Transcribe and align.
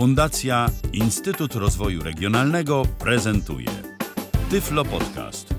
Fundacja 0.00 0.66
Instytut 0.92 1.54
Rozwoju 1.54 2.02
Regionalnego 2.02 2.82
prezentuje 2.98 3.66
Tyflo 4.50 4.84
Podcast. 4.84 5.54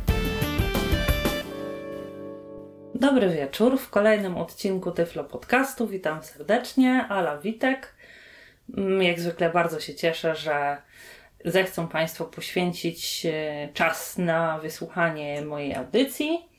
Dobry 2.96 3.30
wieczór 3.30 3.80
w 3.80 3.90
kolejnym 3.90 4.38
odcinku 4.38 4.92
Tyflo 4.92 5.24
Podcastu. 5.24 5.88
Witam 5.88 6.24
serdecznie, 6.24 7.06
Ala 7.10 7.38
Witek. 7.38 7.96
Mm, 8.78 9.02
Jak 9.02 9.20
zwykle 9.20 9.50
bardzo 9.50 9.80
się 9.80 9.96
cieszę, 9.96 10.36
że 10.36 10.82
zechcą 11.46 11.88
Państwo 11.88 12.26
poświęcić 12.26 13.26
e, 13.26 13.70
czas 13.74 14.18
na 14.18 14.60
wysłuchanie 14.60 15.42
mojej 15.42 15.76
audycji, 15.76 16.50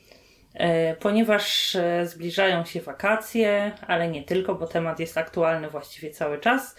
e, 0.54 0.96
ponieważ 0.96 1.76
e, 1.76 2.06
zbliżają 2.06 2.64
się 2.64 2.80
wakacje, 2.80 3.72
ale 3.86 4.08
nie 4.08 4.22
tylko, 4.22 4.54
bo 4.54 4.66
temat 4.66 5.00
jest 5.00 5.18
aktualny 5.18 5.70
właściwie 5.70 6.10
cały 6.10 6.38
czas. 6.38 6.76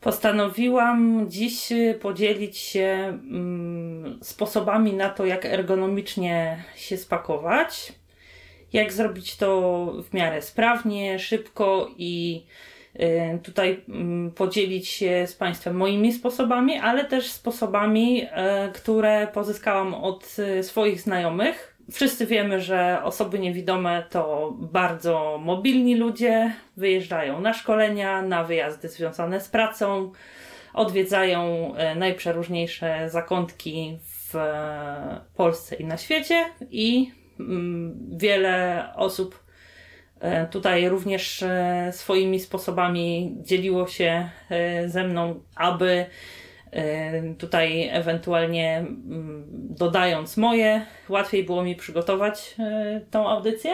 Postanowiłam 0.00 1.26
dziś 1.28 1.68
podzielić 2.00 2.58
się 2.58 3.18
mm, 3.30 4.18
sposobami 4.22 4.92
na 4.92 5.10
to, 5.10 5.26
jak 5.26 5.44
ergonomicznie 5.44 6.64
się 6.76 6.96
spakować, 6.96 7.92
jak 8.72 8.92
zrobić 8.92 9.36
to 9.36 9.92
w 10.10 10.14
miarę 10.14 10.42
sprawnie, 10.42 11.18
szybko 11.18 11.90
i 11.96 12.44
y, 13.00 13.38
tutaj 13.42 13.84
mm, 13.88 14.30
podzielić 14.30 14.88
się 14.88 15.26
z 15.26 15.34
Państwem 15.34 15.76
moimi 15.76 16.12
sposobami, 16.12 16.78
ale 16.78 17.04
też 17.04 17.30
sposobami, 17.30 18.22
y, 18.22 18.28
które 18.72 19.26
pozyskałam 19.26 19.94
od 19.94 20.36
y, 20.38 20.62
swoich 20.62 21.00
znajomych. 21.00 21.67
Wszyscy 21.92 22.26
wiemy, 22.26 22.60
że 22.60 23.00
osoby 23.04 23.38
niewidome 23.38 24.04
to 24.10 24.54
bardzo 24.58 25.38
mobilni 25.42 25.96
ludzie, 25.96 26.52
wyjeżdżają 26.76 27.40
na 27.40 27.54
szkolenia, 27.54 28.22
na 28.22 28.44
wyjazdy 28.44 28.88
związane 28.88 29.40
z 29.40 29.48
pracą, 29.48 30.12
odwiedzają 30.74 31.72
e, 31.74 31.94
najprzeróżniejsze 31.94 33.10
zakątki 33.10 33.98
w 34.02 34.36
e, 34.36 35.20
Polsce 35.36 35.76
i 35.76 35.84
na 35.84 35.96
świecie 35.96 36.44
i 36.70 37.12
mm, 37.40 37.98
wiele 38.18 38.84
osób 38.96 39.42
e, 40.20 40.46
tutaj 40.46 40.88
również 40.88 41.44
swoimi 41.90 42.40
sposobami 42.40 43.36
dzieliło 43.40 43.86
się 43.86 44.28
ze 44.86 45.04
mną, 45.04 45.40
aby 45.56 46.06
tutaj 47.38 47.88
ewentualnie 47.92 48.76
mm, 48.78 49.44
dodając 49.78 50.36
moje, 50.36 50.86
łatwiej 51.08 51.44
było 51.44 51.62
mi 51.62 51.76
przygotować 51.76 52.54
e, 52.58 53.00
tą 53.10 53.28
audycję. 53.28 53.70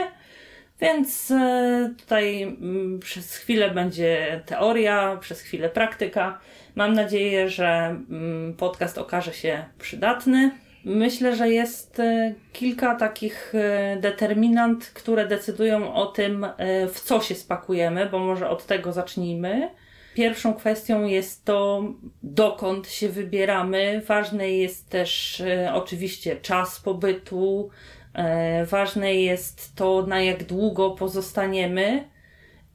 Więc 0.81 1.31
e, 1.31 1.95
tutaj 2.01 2.43
mm, 2.43 3.01
przez 3.01 3.37
chwilę 3.37 3.71
będzie 3.71 4.41
teoria, 4.47 5.17
przez 5.21 5.41
chwilę 5.41 5.69
praktyka. 5.69 6.41
Mam 6.75 6.93
nadzieję, 6.93 7.49
że 7.49 7.67
mm, 8.11 8.55
podcast 8.55 8.99
okaże 8.99 9.33
się 9.33 9.65
przydatny. 9.79 10.51
Myślę, 10.85 11.37
że 11.37 11.49
jest 11.49 12.01
e, 12.01 12.35
kilka 12.53 12.95
takich 12.95 13.53
determinant, 14.01 14.87
które 14.87 15.27
decydują 15.27 15.95
o 15.95 16.07
tym, 16.07 16.47
w 16.93 17.01
co 17.01 17.21
się 17.21 17.35
spakujemy, 17.35 18.07
bo 18.07 18.19
może 18.19 18.49
od 18.49 18.67
tego 18.67 18.93
zacznijmy. 18.93 19.71
Pierwszą 20.15 20.55
kwestią 20.55 21.05
jest 21.05 21.45
to, 21.45 21.83
dokąd 22.23 22.89
się 22.89 23.09
wybieramy. 23.09 24.03
Ważny 24.07 24.51
jest 24.51 24.89
też 24.89 25.41
e, 25.41 25.75
oczywiście 25.75 26.37
czas 26.37 26.81
pobytu. 26.81 27.71
E, 28.15 28.67
ważne 28.67 29.15
jest 29.15 29.77
to, 29.77 30.07
na 30.07 30.23
jak 30.23 30.45
długo 30.45 30.91
pozostaniemy. 30.91 32.15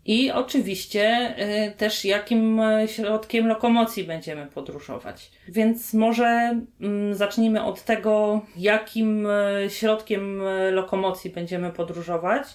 I 0.05 0.31
oczywiście 0.31 1.35
y, 1.67 1.71
też 1.71 2.05
jakim 2.05 2.59
e, 2.59 2.87
środkiem 2.87 3.47
lokomocji 3.47 4.03
będziemy 4.03 4.47
podróżować. 4.47 5.31
Więc 5.47 5.93
może 5.93 6.59
mm, 6.81 7.15
zacznijmy 7.15 7.63
od 7.63 7.83
tego, 7.83 8.41
jakim 8.57 9.27
e, 9.27 9.69
środkiem 9.69 10.41
e, 10.41 10.71
lokomocji 10.71 11.29
będziemy 11.29 11.71
podróżować. 11.71 12.47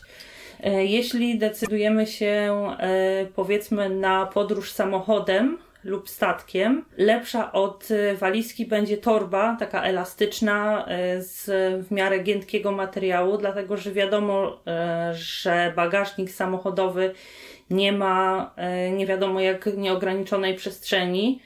E, 0.64 0.84
Jeśli 0.84 1.38
decydujemy 1.38 2.06
się, 2.06 2.52
e, 2.78 3.26
powiedzmy, 3.34 3.90
na 3.90 4.26
podróż 4.26 4.72
samochodem 4.72 5.58
lub 5.84 6.08
statkiem, 6.08 6.84
lepsza 6.96 7.52
od 7.52 7.88
e, 7.90 8.14
walizki 8.14 8.66
będzie 8.66 8.96
torba, 8.96 9.56
taka 9.58 9.82
elastyczna, 9.82 10.86
z 11.18 11.46
w 11.86 11.90
miarę 11.90 12.18
giętkiego 12.18 12.72
materiału, 12.72 13.38
dlatego 13.38 13.76
że 13.76 13.92
wiadomo, 13.92 14.60
że 15.12 15.72
bagażnik 15.76 16.30
samochodowy 16.30 17.14
nie 17.70 17.92
ma 17.92 18.54
nie 18.92 19.06
wiadomo 19.06 19.40
jak 19.40 19.76
nieograniczonej 19.76 20.54
przestrzeni. 20.54 21.40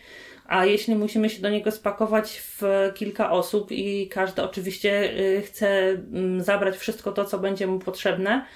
A 0.48 0.64
jeśli 0.64 0.94
musimy 0.94 1.30
się 1.30 1.42
do 1.42 1.50
niego 1.50 1.70
spakować 1.70 2.42
w 2.42 2.62
kilka 2.94 3.30
osób 3.30 3.72
i 3.72 4.08
każdy 4.08 4.42
oczywiście 4.42 5.20
y, 5.20 5.42
chce 5.42 5.88
mm, 5.88 6.42
zabrać 6.42 6.76
wszystko 6.76 7.12
to, 7.12 7.24
co 7.24 7.38
będzie 7.38 7.66
mu 7.66 7.78
potrzebne, 7.78 8.46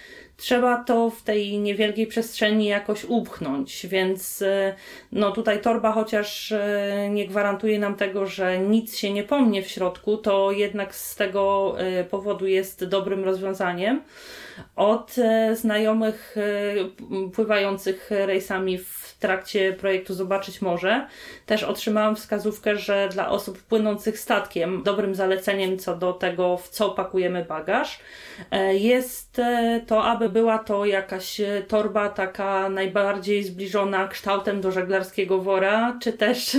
trzeba 0.43 0.85
to 0.85 1.11
w 1.11 1.23
tej 1.23 1.59
niewielkiej 1.59 2.07
przestrzeni 2.07 2.67
jakoś 2.67 3.05
upchnąć, 3.05 3.87
więc 3.87 4.43
y, 4.43 4.75
no 5.13 5.31
tutaj 5.31 5.61
torba 5.61 5.93
chociaż 5.93 6.51
y, 6.51 6.61
nie 7.11 7.27
gwarantuje 7.27 7.79
nam 7.79 7.95
tego, 7.95 8.27
że 8.27 8.59
nic 8.59 8.97
się 8.97 9.13
nie 9.13 9.25
pomnie 9.25 9.63
w 9.63 9.69
środku, 9.69 10.17
to 10.17 10.53
jednak 10.53 10.95
z 10.95 11.17
tego 11.17 11.75
y, 12.01 12.05
powodu 12.05 12.47
jest 12.47 12.85
dobrym 12.85 13.25
rozwiązaniem. 13.25 14.03
Od 14.77 15.19
e, 15.19 15.57
znajomych 15.57 16.37
e, 16.37 17.31
pływających 17.35 18.11
rejsami 18.11 18.79
w 18.79 19.17
trakcie 19.21 19.73
projektu 19.73 20.15
Zobaczyć 20.15 20.63
Morze. 20.63 21.07
Też 21.47 21.63
otrzymałam 21.63 22.17
wskazówkę, 22.17 22.77
że 22.77 23.09
dla 23.13 23.29
osób 23.29 23.63
płynących 23.63 24.19
statkiem 24.19 24.83
dobrym 24.83 25.15
zaleceniem 25.15 25.79
co 25.79 25.97
do 25.97 26.13
tego, 26.13 26.57
w 26.57 26.69
co 26.69 26.91
pakujemy 26.91 27.45
bagaż, 27.45 28.01
e, 28.51 28.75
jest 28.75 29.41
to, 29.87 30.05
aby 30.05 30.29
była 30.29 30.59
to 30.59 30.85
jakaś 30.85 31.41
torba 31.69 32.09
taka 32.09 32.69
najbardziej 32.69 33.45
zbliżona 33.45 34.09
kształtem 34.09 34.61
do 34.61 34.73
żeglarskiego 34.73 35.39
wora, 35.39 35.99
czy 36.03 36.13
też 36.13 36.57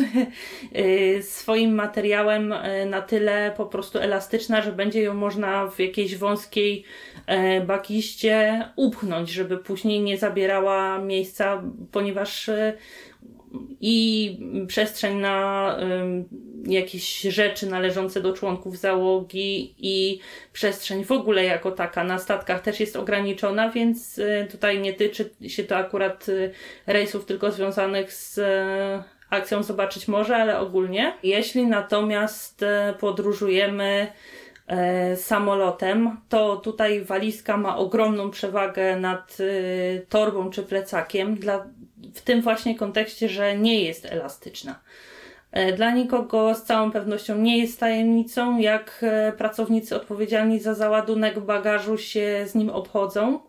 swoim 1.21 1.75
materiałem 1.75 2.53
na 2.85 3.01
tyle 3.01 3.53
po 3.57 3.65
prostu 3.65 3.99
elastyczna, 3.99 4.61
że 4.61 4.71
będzie 4.71 5.01
ją 5.01 5.13
można 5.13 5.67
w 5.67 5.79
jakiejś 5.79 6.17
wąskiej 6.17 6.83
e, 7.27 7.61
bakiście 7.83 8.63
upchnąć, 8.75 9.29
żeby 9.29 9.57
później 9.57 10.01
nie 10.01 10.17
zabierała 10.17 10.97
miejsca, 10.97 11.63
ponieważ 11.91 12.49
e, 12.49 12.73
i 13.81 14.38
przestrzeń 14.67 15.17
na 15.17 15.77
ym, 15.81 16.25
jakieś 16.66 17.22
rzeczy 17.22 17.67
należące 17.67 18.22
do 18.22 18.33
członków 18.33 18.77
załogi 18.77 19.75
i 19.77 20.19
przestrzeń 20.53 21.05
w 21.05 21.11
ogóle 21.11 21.43
jako 21.43 21.72
taka 21.72 22.03
na 22.03 22.19
statkach 22.19 22.61
też 22.61 22.79
jest 22.79 22.95
ograniczona, 22.95 23.69
więc 23.69 24.17
y, 24.17 24.47
tutaj 24.51 24.79
nie 24.79 24.93
tyczy 24.93 25.29
się 25.47 25.63
to 25.63 25.77
akurat 25.77 26.29
y, 26.29 26.51
rejsów 26.88 27.25
tylko 27.25 27.51
związanych 27.51 28.13
z 28.13 28.38
y, 28.38 28.43
akcją 29.29 29.63
Zobaczyć 29.63 30.07
Morze, 30.07 30.35
ale 30.35 30.59
ogólnie. 30.59 31.13
Jeśli 31.23 31.67
natomiast 31.67 32.63
y, 32.63 32.67
podróżujemy 32.99 34.07
samolotem, 35.16 36.18
to 36.29 36.57
tutaj 36.57 37.01
walizka 37.01 37.57
ma 37.57 37.78
ogromną 37.78 38.31
przewagę 38.31 39.00
nad 39.00 39.40
y, 39.40 40.06
torbą 40.09 40.50
czy 40.50 40.63
plecakiem, 40.63 41.35
dla, 41.35 41.66
w 42.13 42.22
tym 42.22 42.41
właśnie 42.41 42.78
kontekście, 42.78 43.29
że 43.29 43.57
nie 43.57 43.84
jest 43.84 44.06
elastyczna. 44.06 44.79
E, 45.52 45.73
Dla 45.73 45.91
nikogo 45.91 46.56
z 46.56 46.63
całą 46.63 46.91
pewnością 46.91 47.38
nie 47.38 47.57
jest 47.57 47.79
tajemnicą, 47.79 48.59
jak 48.59 49.00
e, 49.02 49.31
pracownicy 49.31 49.96
odpowiedzialni 49.96 50.59
za 50.59 50.73
załadunek 50.73 51.40
bagażu 51.40 51.97
się 51.97 52.46
z 52.47 52.56
nim 52.56 52.69
obchodzą. 52.69 53.40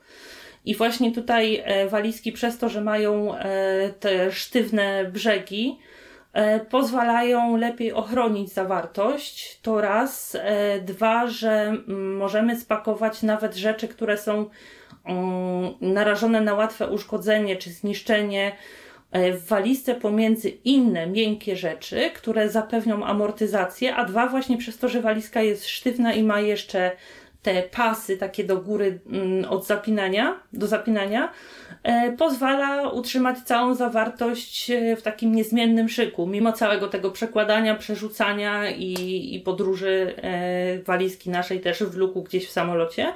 I 0.65 0.75
właśnie 0.75 1.13
tutaj 1.13 1.63
e, 1.65 1.89
walizki, 1.89 2.33
przez 2.33 2.59
to, 2.59 2.69
że 2.69 2.81
mają 2.81 3.35
e, 3.35 3.91
te 4.01 4.33
sztywne 4.33 5.05
brzegi, 5.05 5.79
e, 5.81 5.94
pozwalają 6.71 7.57
lepiej 7.57 7.93
ochronić 7.93 8.53
zawartość. 8.53 9.59
To 9.63 9.81
raz. 9.81 10.37
E, 10.41 10.81
Dwa, 10.81 11.27
że 11.27 11.51
mm, 11.51 12.17
możemy 12.17 12.61
spakować 12.61 13.23
nawet 13.23 13.55
rzeczy, 13.55 13.89
które 13.89 14.19
są 14.19 14.51
mm, 15.05 15.75
narażone 15.81 16.41
na 16.41 16.55
łatwe 16.55 16.91
uszkodzenie 16.91 17.57
czy 17.57 17.71
zniszczenie 17.71 18.53
e, 19.13 19.33
w 19.33 19.47
walizce 19.47 19.95
pomiędzy 19.95 20.49
inne 20.49 21.07
miękkie 21.07 21.57
rzeczy, 21.57 22.11
które 22.15 22.49
zapewnią 22.49 23.05
amortyzację, 23.05 23.97
a 23.97 24.05
dwa 24.05 24.29
właśnie 24.29 24.59
przez 24.59 24.79
to, 24.79 24.89
że 24.89 25.03
walizka 25.03 25.43
jest 25.43 25.69
sztywna 25.69 26.13
i 26.13 26.23
ma 26.23 26.41
jeszcze 26.41 26.91
te 27.44 27.62
pasy 27.62 28.17
takie 28.17 28.44
do 28.44 28.56
góry 28.56 29.00
mm, 29.06 29.44
od 29.44 29.67
zapinania, 29.67 30.41
do 30.52 30.67
zapinania, 30.67 31.32
e, 31.82 32.12
pozwala 32.12 32.91
utrzymać 32.91 33.38
całą 33.38 33.75
zawartość 33.75 34.70
e, 34.70 34.96
w 34.96 35.02
takim 35.02 35.35
niezmiennym 35.35 35.88
szyku, 35.88 36.26
mimo 36.26 36.52
całego 36.52 36.88
tego 36.88 37.11
przekładania, 37.11 37.75
przerzucania 37.75 38.70
i, 38.70 39.35
i 39.35 39.41
podróży 39.41 40.14
e, 40.17 40.79
walizki 40.79 41.31
naszej 41.31 41.61
też 41.61 41.82
w 41.82 41.96
luku 41.96 42.23
gdzieś 42.23 42.49
w 42.49 42.50
samolocie. 42.50 43.12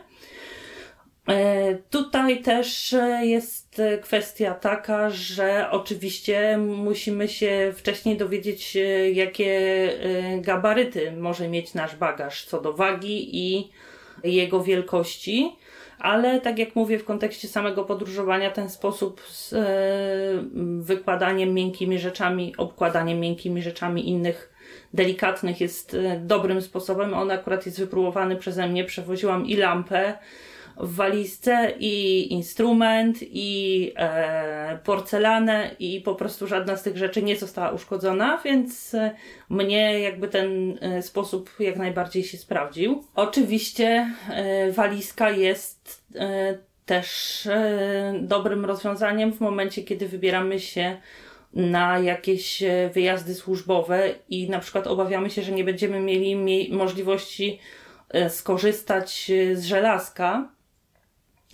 Tutaj 1.90 2.42
też 2.42 2.94
jest 3.20 3.82
kwestia 4.02 4.54
taka, 4.54 5.10
że 5.10 5.70
oczywiście 5.70 6.58
musimy 6.58 7.28
się 7.28 7.72
wcześniej 7.76 8.16
dowiedzieć, 8.16 8.76
jakie 9.12 9.90
gabaryty 10.40 11.12
może 11.12 11.48
mieć 11.48 11.74
nasz 11.74 11.96
bagaż 11.96 12.44
co 12.44 12.60
do 12.60 12.72
wagi 12.72 13.36
i 13.36 13.70
jego 14.25 14.62
wielkości. 14.62 15.56
Ale 15.99 16.41
tak 16.41 16.59
jak 16.59 16.76
mówię, 16.76 16.99
w 16.99 17.05
kontekście 17.05 17.49
samego 17.49 17.85
podróżowania, 17.85 18.50
ten 18.50 18.70
sposób 18.70 19.20
z 19.20 19.55
wykładaniem 20.81 21.55
miękkimi 21.55 21.99
rzeczami, 21.99 22.55
obkładaniem 22.56 23.20
miękkimi 23.20 23.62
rzeczami 23.62 24.09
innych 24.09 24.55
delikatnych 24.94 25.61
jest 25.61 25.97
dobrym 26.20 26.62
sposobem. 26.62 27.15
On 27.15 27.31
akurat 27.31 27.67
jest 27.67 27.79
wypróbowany 27.79 28.37
przeze 28.37 28.69
mnie. 28.69 28.85
Przewoziłam 28.85 29.47
i 29.47 29.56
lampę, 29.56 30.19
w 30.80 30.94
walizce 30.94 31.72
i 31.78 32.26
instrument, 32.32 33.19
i 33.20 33.92
e, 33.96 34.78
porcelanę, 34.84 35.70
i 35.78 36.00
po 36.00 36.14
prostu 36.14 36.46
żadna 36.46 36.76
z 36.76 36.82
tych 36.82 36.96
rzeczy 36.96 37.22
nie 37.22 37.36
została 37.36 37.70
uszkodzona, 37.70 38.40
więc 38.44 38.94
e, 38.94 39.10
mnie 39.48 40.00
jakby 40.00 40.28
ten 40.28 40.78
e, 40.80 41.02
sposób 41.02 41.50
jak 41.60 41.76
najbardziej 41.76 42.25
się 42.25 42.38
sprawdził. 42.38 43.04
Oczywiście 43.14 44.14
e, 44.30 44.72
walizka 44.72 45.30
jest 45.30 46.04
e, 46.14 46.58
też 46.86 47.46
e, 47.46 48.14
dobrym 48.20 48.64
rozwiązaniem 48.64 49.32
w 49.32 49.40
momencie, 49.40 49.82
kiedy 49.82 50.08
wybieramy 50.08 50.60
się 50.60 50.96
na 51.54 51.98
jakieś 51.98 52.62
wyjazdy 52.94 53.34
służbowe 53.34 54.14
i 54.28 54.50
na 54.50 54.58
przykład 54.58 54.86
obawiamy 54.86 55.31
się, 55.31 55.42
że 55.42 55.52
nie 55.52 55.64
będziemy 55.64 56.00
mieli 56.00 56.36
mie 56.36 56.76
możliwości 56.76 57.58
skorzystać 58.28 59.32
z 59.54 59.64
żelazka, 59.64 60.48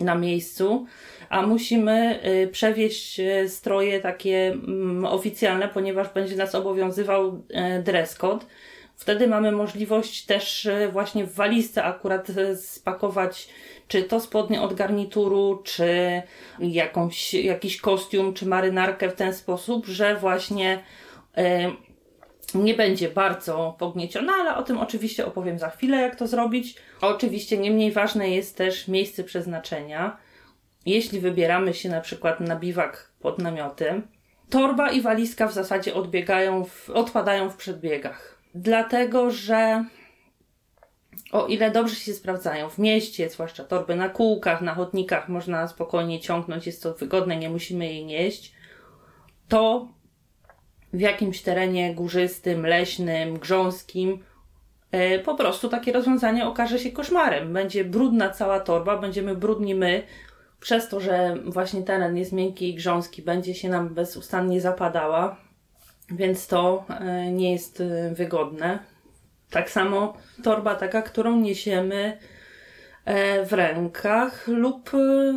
na 0.01 0.15
miejscu, 0.15 0.87
a 1.29 1.43
musimy 1.43 2.21
y, 2.25 2.49
przewieźć 2.49 3.21
y, 3.21 3.49
stroje 3.49 4.01
takie 4.01 4.47
mm, 4.47 5.05
oficjalne, 5.05 5.69
ponieważ 5.69 6.09
będzie 6.09 6.37
nas 6.37 6.55
obowiązywał 6.55 7.43
y, 7.79 7.83
dress 7.83 8.15
code. 8.15 8.47
Wtedy 8.97 9.29
mamy 9.29 9.53
możliwość 9.53 10.25
też 10.25 10.69
właśnie 10.93 11.25
w 11.25 11.35
walizce 11.35 11.85
akurat 11.85 12.27
spakować 12.57 13.49
czy 13.89 14.03
to 14.03 14.21
spodnie 14.21 14.63
od 14.63 14.75
garnituru, 14.75 15.63
czy 15.65 16.23
jakąś, 16.59 17.35
jakiś 17.35 17.81
kostium, 17.81 18.35
czy 18.35 18.47
marynarkę 18.47 19.09
w 19.09 19.15
ten 19.15 19.35
sposób, 19.35 19.87
że 19.87 20.17
właśnie 20.17 20.83
nie 22.55 22.75
będzie 22.75 23.09
bardzo 23.09 23.77
pognieciona, 23.79 24.33
ale 24.33 24.57
o 24.57 24.63
tym 24.63 24.79
oczywiście 24.79 25.27
opowiem 25.27 25.59
za 25.59 25.71
chwilę, 25.71 25.97
jak 25.97 26.17
to 26.17 26.27
zrobić. 26.27 26.77
Oczywiście 27.01 27.59
nie 27.59 27.71
mniej 27.71 27.93
ważne 27.93 28.31
jest 28.31 28.57
też 28.57 28.89
miejsce 28.89 29.25
przeznaczenia. 29.25 30.17
Jeśli 30.87 31.21
wybieramy 31.21 31.75
się 31.75 31.89
na 31.89 32.01
przykład 32.01 32.41
na 32.41 32.57
biwak 32.57 33.11
pod 33.21 33.39
namiotem, 33.39 34.09
torba 34.51 34.91
i 34.91 35.01
walizka 35.01 35.47
w 35.47 35.53
zasadzie 35.53 35.95
odbiegają 35.95 36.65
w, 36.65 36.91
odpadają 36.91 37.51
w 37.51 37.57
przedbiegach. 37.57 38.39
Dlatego, 38.55 39.31
że 39.31 39.85
o 41.33 41.47
ile 41.47 41.71
dobrze 41.71 41.95
się 41.95 42.13
sprawdzają 42.13 42.71
w 42.71 42.79
mieście, 42.79 43.31
zwłaszcza 43.31 43.65
torby 43.65 43.97
na 43.97 44.09
kółkach, 44.09 44.61
na 44.61 44.75
chodnikach, 44.75 45.29
można 45.29 45.69
spokojnie 45.69 46.21
ciągnąć, 46.21 46.67
jest 46.67 46.83
to 46.83 46.95
wygodne, 46.95 47.37
nie 47.37 47.51
musimy 47.51 47.87
jej 47.87 48.05
nieść, 48.05 48.55
to 49.49 49.89
w 50.95 51.01
jakimś 51.01 51.43
terenie 51.43 51.95
górzystym, 51.95 52.67
leśnym, 52.67 53.39
grząskim, 53.39 54.25
e, 54.91 55.19
po 55.19 55.35
prostu 55.35 55.69
takie 55.69 55.93
rozwiązanie 55.93 56.47
okaże 56.47 56.79
się 56.79 56.93
koszmarem. 56.93 57.53
Będzie 57.53 57.85
brudna 57.85 58.31
cała 58.31 58.61
torba, 58.61 58.99
będziemy 58.99 59.35
brudni 59.37 59.75
my, 59.75 60.03
przez 60.61 60.89
to, 60.89 61.01
że 61.01 61.37
właśnie 61.45 61.83
teren 61.83 62.17
jest 62.17 62.33
miękki 62.33 62.71
i 62.71 62.75
grząski, 62.75 63.23
będzie 63.23 63.55
się 63.55 63.69
nam 63.69 63.89
bezustannie 63.89 64.61
zapadała, 64.61 65.37
więc 66.11 66.47
to 66.47 66.85
e, 66.89 67.33
nie 67.33 67.53
jest 67.53 67.81
e, 67.81 68.15
wygodne. 68.15 68.79
Tak 69.51 69.71
samo 69.71 70.17
torba 70.43 70.75
taka, 70.75 71.03
którą 71.03 71.41
niesiemy 71.41 72.19
w 73.47 73.53
rękach 73.53 74.49
lub 74.49 74.91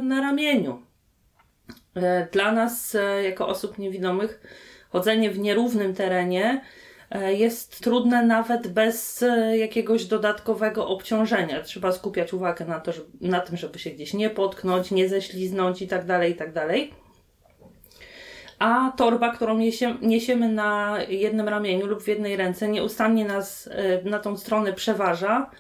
na 0.04 0.21
ramieniu. 0.21 0.81
Dla 2.31 2.51
nas, 2.51 2.98
jako 3.24 3.48
osób 3.48 3.77
niewidomych, 3.77 4.42
chodzenie 4.89 5.31
w 5.31 5.39
nierównym 5.39 5.94
terenie 5.94 6.62
e, 7.12 7.34
jest 7.34 7.84
trudne 7.84 8.25
nawet 8.25 8.68
bez 8.68 9.24
e, 9.24 9.57
jakiegoś 9.57 10.06
dodatkowego 10.06 10.88
obciążenia. 10.88 11.62
Trzeba 11.62 11.92
skupiać 11.92 12.34
uwagę 12.34 12.66
na, 12.66 12.80
to, 12.80 12.92
żeby, 12.92 13.07
na 13.22 13.39
tym, 13.39 13.57
żeby 13.57 13.80
się 13.80 13.89
gdzieś 13.89 14.13
nie 14.13 14.30
potknąć, 14.30 14.92
nie 14.92 15.10
ześliznąć 15.10 15.81
i 15.81 15.88
tak 15.88 16.06
dalej, 16.06 16.31
i 16.31 16.36
tak. 16.36 16.50
A 18.60 18.92
torba, 18.98 19.36
którą 19.36 19.60
niesiemy 20.01 20.50
na 20.50 20.98
jednym 21.10 21.50
ramieniu 21.50 21.88
lub 21.88 22.04
w 22.04 22.07
jednej 22.07 22.36
ręce, 22.36 22.68
nieustannie 22.68 23.25
nas 23.25 23.69
e, 23.72 24.10
na 24.10 24.19
tą 24.19 24.38
stronę 24.38 24.74
przeważa 24.74 25.51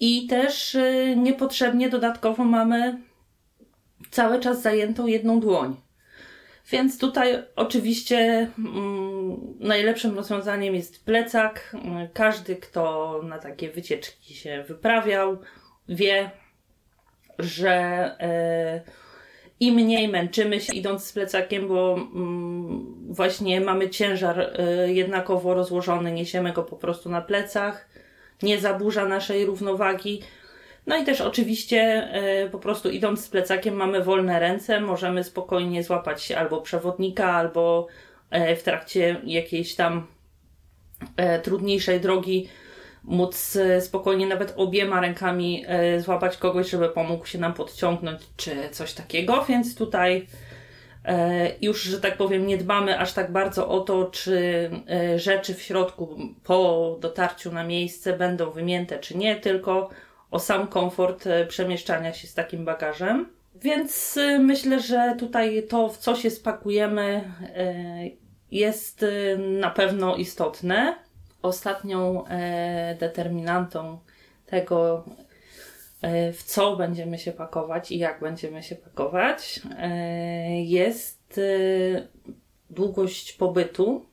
i 0.00 0.26
też 0.26 0.76
niepotrzebnie 1.16 1.88
dodatkowo 1.88 2.44
mamy 2.44 2.98
cały 4.10 4.40
czas 4.40 4.62
zajętą 4.62 5.06
jedną 5.06 5.40
dłoń. 5.40 5.76
Więc 6.70 6.98
tutaj 6.98 7.42
oczywiście 7.56 8.50
mm, 8.58 9.54
najlepszym 9.60 10.16
rozwiązaniem 10.16 10.74
jest 10.74 11.04
plecak. 11.04 11.76
Każdy, 12.12 12.56
kto 12.56 13.20
na 13.22 13.38
takie 13.38 13.70
wycieczki 13.70 14.34
się 14.34 14.64
wyprawiał, 14.68 15.38
wie, 15.88 16.30
że 17.38 17.70
e, 18.20 18.80
im 19.60 19.74
mniej 19.74 20.08
męczymy 20.08 20.60
się 20.60 20.74
idąc 20.74 21.04
z 21.04 21.12
plecakiem, 21.12 21.68
bo 21.68 21.94
mm, 21.94 23.14
właśnie 23.14 23.60
mamy 23.60 23.90
ciężar 23.90 24.40
e, 24.40 24.92
jednakowo 24.92 25.54
rozłożony, 25.54 26.12
niesiemy 26.12 26.52
go 26.52 26.62
po 26.62 26.76
prostu 26.76 27.08
na 27.08 27.20
plecach, 27.22 27.88
nie 28.42 28.58
zaburza 28.58 29.06
naszej 29.06 29.46
równowagi 29.46 30.22
no 30.86 30.96
i 30.96 31.04
też 31.04 31.20
oczywiście 31.20 31.80
e, 32.12 32.48
po 32.48 32.58
prostu 32.58 32.90
idąc 32.90 33.24
z 33.24 33.28
plecakiem 33.28 33.74
mamy 33.74 34.04
wolne 34.04 34.40
ręce, 34.40 34.80
możemy 34.80 35.24
spokojnie 35.24 35.84
złapać 35.84 36.22
się 36.22 36.38
albo 36.38 36.60
przewodnika, 36.60 37.32
albo 37.32 37.86
e, 38.30 38.56
w 38.56 38.62
trakcie 38.62 39.20
jakiejś 39.24 39.74
tam 39.74 40.06
e, 41.16 41.38
trudniejszej 41.40 42.00
drogi 42.00 42.48
móc 43.04 43.58
spokojnie 43.80 44.26
nawet 44.26 44.54
obiema 44.56 45.00
rękami 45.00 45.64
złapać 45.98 46.36
kogoś, 46.36 46.70
żeby 46.70 46.88
pomógł 46.88 47.26
się 47.26 47.38
nam 47.38 47.54
podciągnąć, 47.54 48.20
czy 48.36 48.56
coś 48.70 48.92
takiego, 48.92 49.44
więc 49.48 49.74
tutaj 49.74 50.26
już, 51.60 51.82
że 51.82 52.00
tak 52.00 52.16
powiem, 52.16 52.46
nie 52.46 52.58
dbamy 52.58 52.98
aż 52.98 53.12
tak 53.12 53.32
bardzo 53.32 53.68
o 53.68 53.80
to, 53.80 54.04
czy 54.04 54.70
rzeczy 55.16 55.54
w 55.54 55.62
środku 55.62 56.18
po 56.44 56.96
dotarciu 57.00 57.52
na 57.52 57.64
miejsce 57.64 58.12
będą 58.12 58.50
wymięte, 58.50 58.98
czy 58.98 59.16
nie, 59.16 59.36
tylko 59.36 59.90
o 60.30 60.38
sam 60.38 60.66
komfort 60.66 61.26
e, 61.26 61.46
przemieszczania 61.46 62.12
się 62.12 62.28
z 62.28 62.34
takim 62.34 62.64
bagażem. 62.64 63.28
Więc 63.54 64.16
e, 64.16 64.38
myślę, 64.38 64.80
że 64.80 65.14
tutaj 65.18 65.66
to, 65.68 65.88
w 65.88 65.98
co 65.98 66.16
się 66.16 66.30
spakujemy, 66.30 67.32
e, 67.56 67.74
jest 68.50 69.04
na 69.38 69.70
pewno 69.70 70.16
istotne. 70.16 70.94
Ostatnią 71.42 72.24
determinantą 72.98 73.98
tego, 74.46 75.04
w 76.32 76.42
co 76.44 76.76
będziemy 76.76 77.18
się 77.18 77.32
pakować 77.32 77.92
i 77.92 77.98
jak 77.98 78.20
będziemy 78.20 78.62
się 78.62 78.76
pakować, 78.76 79.60
jest 80.64 81.40
długość 82.70 83.32
pobytu 83.32 84.06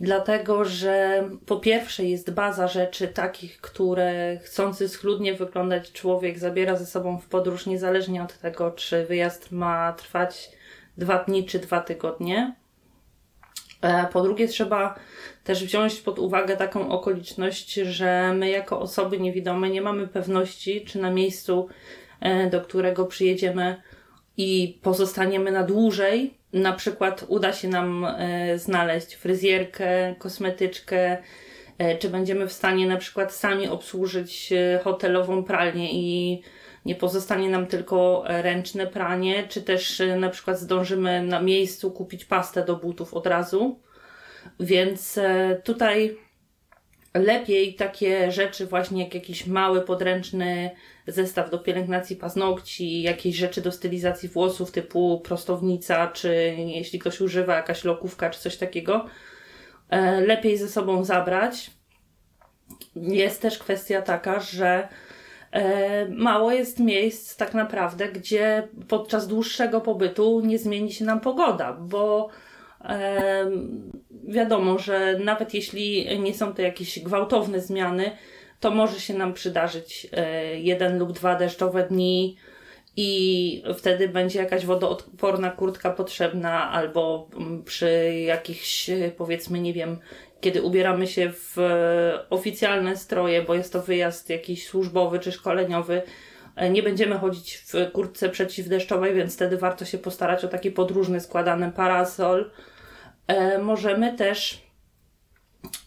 Dlatego, 0.00 0.64
że 0.64 1.24
po 1.46 1.56
pierwsze 1.56 2.04
jest 2.04 2.30
baza 2.30 2.68
rzeczy 2.68 3.08
takich, 3.08 3.60
które 3.60 4.38
chcący 4.42 4.88
schludnie 4.88 5.34
wyglądać 5.34 5.92
człowiek 5.92 6.38
zabiera 6.38 6.76
ze 6.76 6.86
sobą 6.86 7.18
w 7.18 7.26
podróż, 7.26 7.66
niezależnie 7.66 8.22
od 8.22 8.38
tego, 8.38 8.70
czy 8.70 9.06
wyjazd 9.06 9.52
ma 9.52 9.92
trwać 9.92 10.50
dwa 10.98 11.24
dni 11.24 11.44
czy 11.44 11.58
dwa 11.58 11.80
tygodnie. 11.80 12.54
E, 13.82 14.06
po 14.12 14.22
drugie, 14.22 14.48
trzeba 14.48 14.94
też 15.44 15.64
wziąć 15.64 15.94
pod 15.94 16.18
uwagę 16.18 16.56
taką 16.56 16.88
okoliczność, 16.88 17.74
że 17.74 18.32
my, 18.34 18.50
jako 18.50 18.80
osoby 18.80 19.18
niewidome, 19.20 19.70
nie 19.70 19.82
mamy 19.82 20.08
pewności, 20.08 20.84
czy 20.84 20.98
na 20.98 21.10
miejscu, 21.10 21.68
e, 22.20 22.50
do 22.50 22.60
którego 22.60 23.06
przyjedziemy 23.06 23.82
i 24.36 24.78
pozostaniemy 24.82 25.52
na 25.52 25.62
dłużej, 25.62 26.34
na 26.56 26.72
przykład 26.72 27.24
uda 27.28 27.52
się 27.52 27.68
nam 27.68 28.04
e, 28.04 28.58
znaleźć 28.58 29.14
fryzjerkę, 29.14 30.14
kosmetyczkę, 30.18 31.18
e, 31.78 31.98
czy 31.98 32.08
będziemy 32.08 32.46
w 32.46 32.52
stanie 32.52 32.86
na 32.86 32.96
przykład 32.96 33.32
sami 33.32 33.68
obsłużyć 33.68 34.52
e, 34.52 34.80
hotelową 34.84 35.44
pralnię 35.44 35.92
i 35.92 36.42
nie 36.84 36.94
pozostanie 36.94 37.48
nam 37.50 37.66
tylko 37.66 38.24
ręczne 38.26 38.86
pranie, 38.86 39.44
czy 39.48 39.62
też 39.62 40.02
na 40.18 40.28
przykład 40.28 40.58
zdążymy 40.58 41.22
na 41.22 41.40
miejscu 41.40 41.90
kupić 41.90 42.24
pastę 42.24 42.64
do 42.64 42.76
butów 42.76 43.14
od 43.14 43.26
razu. 43.26 43.80
Więc 44.60 45.18
tutaj 45.64 46.18
lepiej 47.18 47.74
takie 47.74 48.32
rzeczy 48.32 48.66
właśnie 48.66 49.04
jak 49.04 49.14
jakiś 49.14 49.46
mały 49.46 49.80
podręczny 49.80 50.70
zestaw 51.06 51.50
do 51.50 51.58
pielęgnacji 51.58 52.16
paznokci, 52.16 53.02
jakieś 53.02 53.36
rzeczy 53.36 53.60
do 53.60 53.72
stylizacji 53.72 54.28
włosów 54.28 54.70
typu 54.70 55.20
prostownica, 55.24 56.08
czy 56.08 56.54
jeśli 56.58 56.98
ktoś 56.98 57.20
używa 57.20 57.56
jakaś 57.56 57.84
lokówka 57.84 58.30
czy 58.30 58.40
coś 58.40 58.56
takiego, 58.56 59.06
e, 59.90 60.20
lepiej 60.20 60.58
ze 60.58 60.68
sobą 60.68 61.04
zabrać. 61.04 61.70
Jest 62.96 63.42
też 63.42 63.58
kwestia 63.58 64.02
taka, 64.02 64.40
że 64.40 64.88
e, 65.52 66.08
mało 66.08 66.52
jest 66.52 66.80
miejsc 66.80 67.36
tak 67.36 67.54
naprawdę, 67.54 68.08
gdzie 68.08 68.68
podczas 68.88 69.28
dłuższego 69.28 69.80
pobytu 69.80 70.40
nie 70.40 70.58
zmieni 70.58 70.92
się 70.92 71.04
nam 71.04 71.20
pogoda, 71.20 71.72
bo 71.72 72.28
wiadomo, 74.26 74.78
że 74.78 75.18
nawet 75.18 75.54
jeśli 75.54 76.18
nie 76.18 76.34
są 76.34 76.54
to 76.54 76.62
jakieś 76.62 76.98
gwałtowne 76.98 77.60
zmiany, 77.60 78.10
to 78.60 78.70
może 78.70 79.00
się 79.00 79.14
nam 79.14 79.34
przydarzyć 79.34 80.06
e, 80.12 80.60
jeden 80.60 80.98
lub 80.98 81.12
dwa 81.12 81.34
deszczowe 81.34 81.86
dni 81.88 82.36
i 82.96 83.62
wtedy 83.78 84.08
będzie 84.08 84.38
jakaś 84.38 84.66
wodoodporna 84.66 85.50
kurtka 85.50 85.90
potrzebna, 85.90 86.70
albo 86.70 87.28
mm, 87.36 87.64
przy 87.64 88.14
jakichś, 88.26 88.90
powiedzmy, 89.16 89.60
nie 89.60 89.72
wiem, 89.72 89.98
kiedy 90.40 90.62
ubieramy 90.62 91.06
się 91.06 91.32
w 91.32 91.58
e, 91.58 92.30
oficjalne 92.30 92.96
stroje, 92.96 93.42
bo 93.42 93.54
jest 93.54 93.72
to 93.72 93.82
wyjazd 93.82 94.30
jakiś 94.30 94.66
służbowy 94.66 95.18
czy 95.18 95.32
szkoleniowy, 95.32 96.02
e, 96.56 96.70
nie 96.70 96.82
będziemy 96.82 97.18
chodzić 97.18 97.56
w 97.56 97.92
kurtce 97.92 98.28
przeciwdeszczowej, 98.28 99.14
więc 99.14 99.34
wtedy 99.34 99.56
warto 99.56 99.84
się 99.84 99.98
postarać 99.98 100.44
o 100.44 100.48
taki 100.48 100.70
podróżny 100.70 101.20
składany 101.20 101.72
parasol. 101.72 102.50
Możemy 103.62 104.16
też 104.16 104.66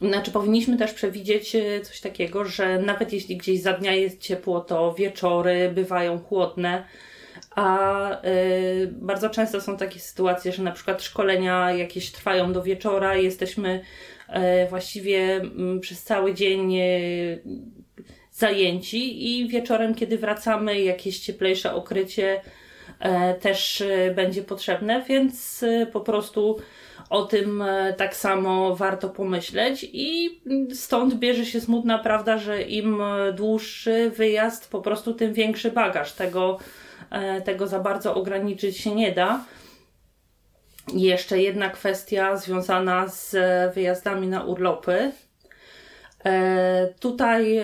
znaczy, 0.01 0.31
powinniśmy 0.31 0.77
też 0.77 0.93
przewidzieć 0.93 1.55
e, 1.55 1.81
coś 1.81 2.01
takiego, 2.01 2.45
że 2.45 2.79
nawet 2.79 3.13
jeśli 3.13 3.37
gdzieś 3.37 3.61
za 3.61 3.73
dnia 3.73 3.93
jest 3.93 4.21
ciepło, 4.21 4.61
to 4.61 4.93
wieczory 4.93 5.71
bywają 5.73 6.19
chłodne. 6.19 6.83
A 7.55 8.11
y, 8.25 8.89
bardzo 8.91 9.29
często 9.29 9.61
są 9.61 9.77
takie 9.77 9.99
sytuacje, 9.99 10.51
że 10.51 10.63
na 10.63 10.71
przykład 10.71 11.03
szkolenia 11.03 11.71
jakieś 11.71 12.11
trwają 12.11 12.53
do 12.53 12.63
wieczora, 12.63 13.15
jesteśmy 13.15 13.81
y, 14.29 14.69
właściwie 14.69 15.41
y, 15.77 15.79
przez 15.79 16.03
cały 16.03 16.33
dzień 16.33 16.75
zajęci 18.31 19.31
i 19.31 19.47
wieczorem, 19.47 19.95
kiedy 19.95 20.17
wracamy, 20.17 20.81
jakieś 20.81 21.19
cieplejsze 21.19 21.73
okrycie 21.73 22.41
też 23.41 23.83
będzie 24.15 24.43
potrzebne, 24.43 25.03
więc 25.07 25.65
po 25.91 26.01
prostu 26.01 26.57
o 27.09 27.23
tym 27.23 27.61
e, 27.61 27.93
tak 27.93 28.15
samo 28.15 28.75
warto 28.75 29.09
pomyśleć 29.09 29.85
i 29.93 30.41
stąd 30.73 31.13
bierze 31.15 31.45
się 31.45 31.61
smutna 31.61 31.99
prawda, 31.99 32.37
że 32.37 32.61
im 32.61 33.01
e, 33.01 33.33
dłuższy 33.33 34.09
wyjazd, 34.09 34.71
po 34.71 34.81
prostu 34.81 35.13
tym 35.13 35.33
większy 35.33 35.71
bagaż. 35.71 36.13
Tego, 36.13 36.57
e, 37.11 37.41
tego 37.41 37.67
za 37.67 37.79
bardzo 37.79 38.15
ograniczyć 38.15 38.77
się 38.77 38.95
nie 38.95 39.11
da. 39.11 39.45
Jeszcze 40.93 41.41
jedna 41.41 41.69
kwestia 41.69 42.37
związana 42.37 43.07
z 43.07 43.35
wyjazdami 43.73 44.27
na 44.27 44.43
urlopy. 44.43 45.11
Tutaj 46.99 47.63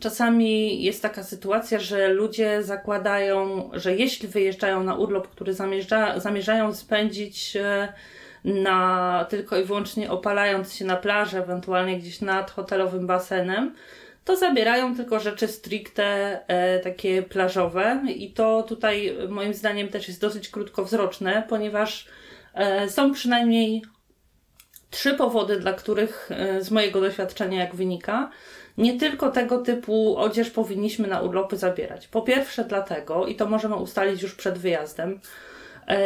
czasami 0.00 0.82
jest 0.82 1.02
taka 1.02 1.22
sytuacja, 1.22 1.78
że 1.78 2.08
ludzie 2.08 2.62
zakładają, 2.62 3.70
że 3.72 3.96
jeśli 3.96 4.28
wyjeżdżają 4.28 4.82
na 4.82 4.94
urlop, 4.94 5.28
który 5.28 5.54
zamierza, 5.54 6.20
zamierzają 6.20 6.74
spędzić 6.74 7.56
na 8.46 9.26
tylko 9.28 9.58
i 9.58 9.64
wyłącznie 9.64 10.10
opalając 10.10 10.74
się 10.74 10.84
na 10.84 10.96
plaży, 10.96 11.38
ewentualnie 11.38 11.98
gdzieś 11.98 12.20
nad 12.20 12.50
hotelowym 12.50 13.06
basenem, 13.06 13.74
to 14.24 14.36
zabierają 14.36 14.96
tylko 14.96 15.20
rzeczy 15.20 15.48
stricte 15.48 16.40
e, 16.48 16.78
takie 16.78 17.22
plażowe 17.22 18.02
i 18.16 18.32
to 18.32 18.62
tutaj 18.62 19.16
moim 19.28 19.54
zdaniem 19.54 19.88
też 19.88 20.08
jest 20.08 20.20
dosyć 20.20 20.48
krótkowzroczne, 20.48 21.46
ponieważ 21.48 22.08
e, 22.54 22.88
są 22.90 23.12
przynajmniej 23.12 23.82
trzy 24.90 25.14
powody, 25.14 25.60
dla 25.60 25.72
których 25.72 26.30
e, 26.30 26.62
z 26.62 26.70
mojego 26.70 27.00
doświadczenia, 27.00 27.60
jak 27.60 27.74
wynika, 27.74 28.30
nie 28.78 28.98
tylko 28.98 29.30
tego 29.30 29.58
typu 29.58 30.16
odzież 30.18 30.50
powinniśmy 30.50 31.08
na 31.08 31.20
urlopy 31.20 31.56
zabierać. 31.56 32.08
Po 32.08 32.22
pierwsze 32.22 32.64
dlatego, 32.64 33.26
i 33.26 33.34
to 33.34 33.46
możemy 33.46 33.74
ustalić 33.74 34.22
już 34.22 34.34
przed 34.34 34.58
wyjazdem, 34.58 35.20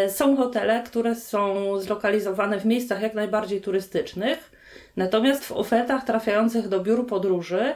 są 0.09 0.37
hotele, 0.37 0.83
które 0.87 1.15
są 1.15 1.55
zlokalizowane 1.79 2.61
w 2.61 2.65
miejscach 2.65 3.03
jak 3.03 3.15
najbardziej 3.15 3.61
turystycznych, 3.61 4.53
natomiast 4.97 5.45
w 5.45 5.53
ofertach 5.53 6.05
trafiających 6.05 6.69
do 6.69 6.81
biur 6.81 7.07
podróży 7.07 7.75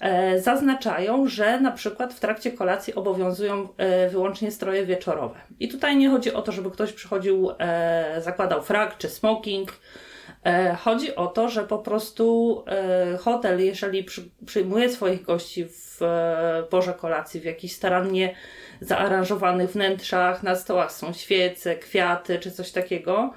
e, 0.00 0.40
zaznaczają, 0.40 1.28
że 1.28 1.60
na 1.60 1.70
przykład 1.70 2.14
w 2.14 2.20
trakcie 2.20 2.52
kolacji 2.52 2.94
obowiązują 2.94 3.68
e, 3.76 4.08
wyłącznie 4.08 4.50
stroje 4.50 4.86
wieczorowe. 4.86 5.40
I 5.60 5.68
tutaj 5.68 5.96
nie 5.96 6.10
chodzi 6.10 6.32
o 6.32 6.42
to, 6.42 6.52
żeby 6.52 6.70
ktoś 6.70 6.92
przychodził, 6.92 7.50
zakładał 8.18 8.62
frak 8.62 8.98
czy 8.98 9.08
smoking. 9.08 9.72
Chodzi 10.78 11.16
o 11.16 11.26
to, 11.26 11.48
że 11.48 11.64
po 11.64 11.78
prostu 11.78 12.64
hotel, 13.20 13.64
jeżeli 13.64 14.06
przyjmuje 14.46 14.90
swoich 14.90 15.22
gości 15.22 15.64
w 15.64 16.00
porze 16.70 16.92
kolacji 16.92 17.40
w 17.40 17.44
jakiś 17.44 17.72
starannie 17.72 18.34
zaaranżowanych 18.80 19.70
wnętrzach, 19.70 20.42
na 20.42 20.56
stołach 20.56 20.92
są 20.92 21.12
świece, 21.12 21.76
kwiaty 21.76 22.38
czy 22.38 22.50
coś 22.50 22.70
takiego. 22.70 23.32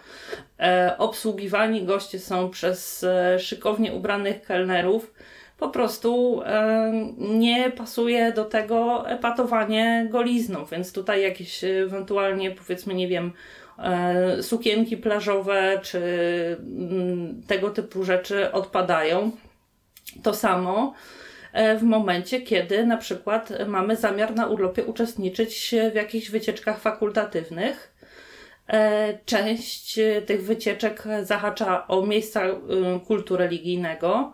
E, 0.59 0.95
obsługiwani 0.97 1.85
goście 1.85 2.19
są 2.19 2.49
przez 2.49 3.03
e, 3.03 3.39
szykownie 3.39 3.93
ubranych 3.93 4.41
kelnerów. 4.41 5.13
Po 5.59 5.69
prostu 5.69 6.41
e, 6.45 6.91
nie 7.17 7.71
pasuje 7.71 8.31
do 8.31 8.45
tego 8.45 9.09
epatowanie 9.09 10.07
golizną, 10.11 10.65
więc 10.65 10.93
tutaj 10.93 11.21
jakieś 11.21 11.63
ewentualnie, 11.63 12.51
powiedzmy, 12.51 12.93
nie 12.93 13.07
wiem, 13.07 13.31
e, 13.79 14.43
sukienki 14.43 14.97
plażowe 14.97 15.79
czy 15.83 15.99
m, 16.59 16.89
mm, 16.91 17.41
tego 17.47 17.69
typu 17.69 18.03
rzeczy 18.03 18.51
odpadają. 18.51 19.31
To 20.23 20.33
samo 20.33 20.93
E, 20.93 21.26
w 21.79 21.83
momencie, 21.83 22.41
kiedy 22.41 22.85
na 22.85 22.97
przykład 22.97 23.49
mamy 23.67 23.95
zamiar 23.95 24.35
na 24.35 24.47
urlopie 24.47 24.83
uczestniczyć 24.85 25.75
w 25.91 25.95
jakichś 25.95 26.29
wycieczkach 26.29 26.79
fakultatywnych. 26.79 27.93
E, 28.67 29.17
część 29.25 29.99
tych 30.25 30.43
wycieczek 30.43 31.03
zahacza 31.23 31.87
o 31.87 32.05
miejsca 32.05 32.41
kultu 33.07 33.37
religijnego. 33.37 34.33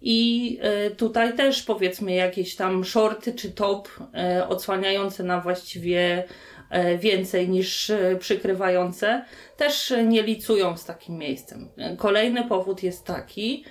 I 0.00 0.58
e, 0.62 0.90
tutaj 0.90 1.36
też 1.36 1.62
powiedzmy 1.62 2.14
jakieś 2.14 2.56
tam 2.56 2.84
shorty 2.84 3.32
czy 3.34 3.50
top 3.52 3.88
odsłaniające 4.48 5.22
na 5.22 5.40
właściwie 5.40 6.24
więcej 6.98 7.48
niż 7.48 7.92
przykrywające 8.18 9.24
też 9.56 9.94
nie 10.06 10.22
licują 10.22 10.76
z 10.76 10.84
takim 10.84 11.18
miejscem. 11.18 11.68
Kolejny 11.98 12.44
powód 12.44 12.82
jest 12.82 13.04
taki, 13.04 13.64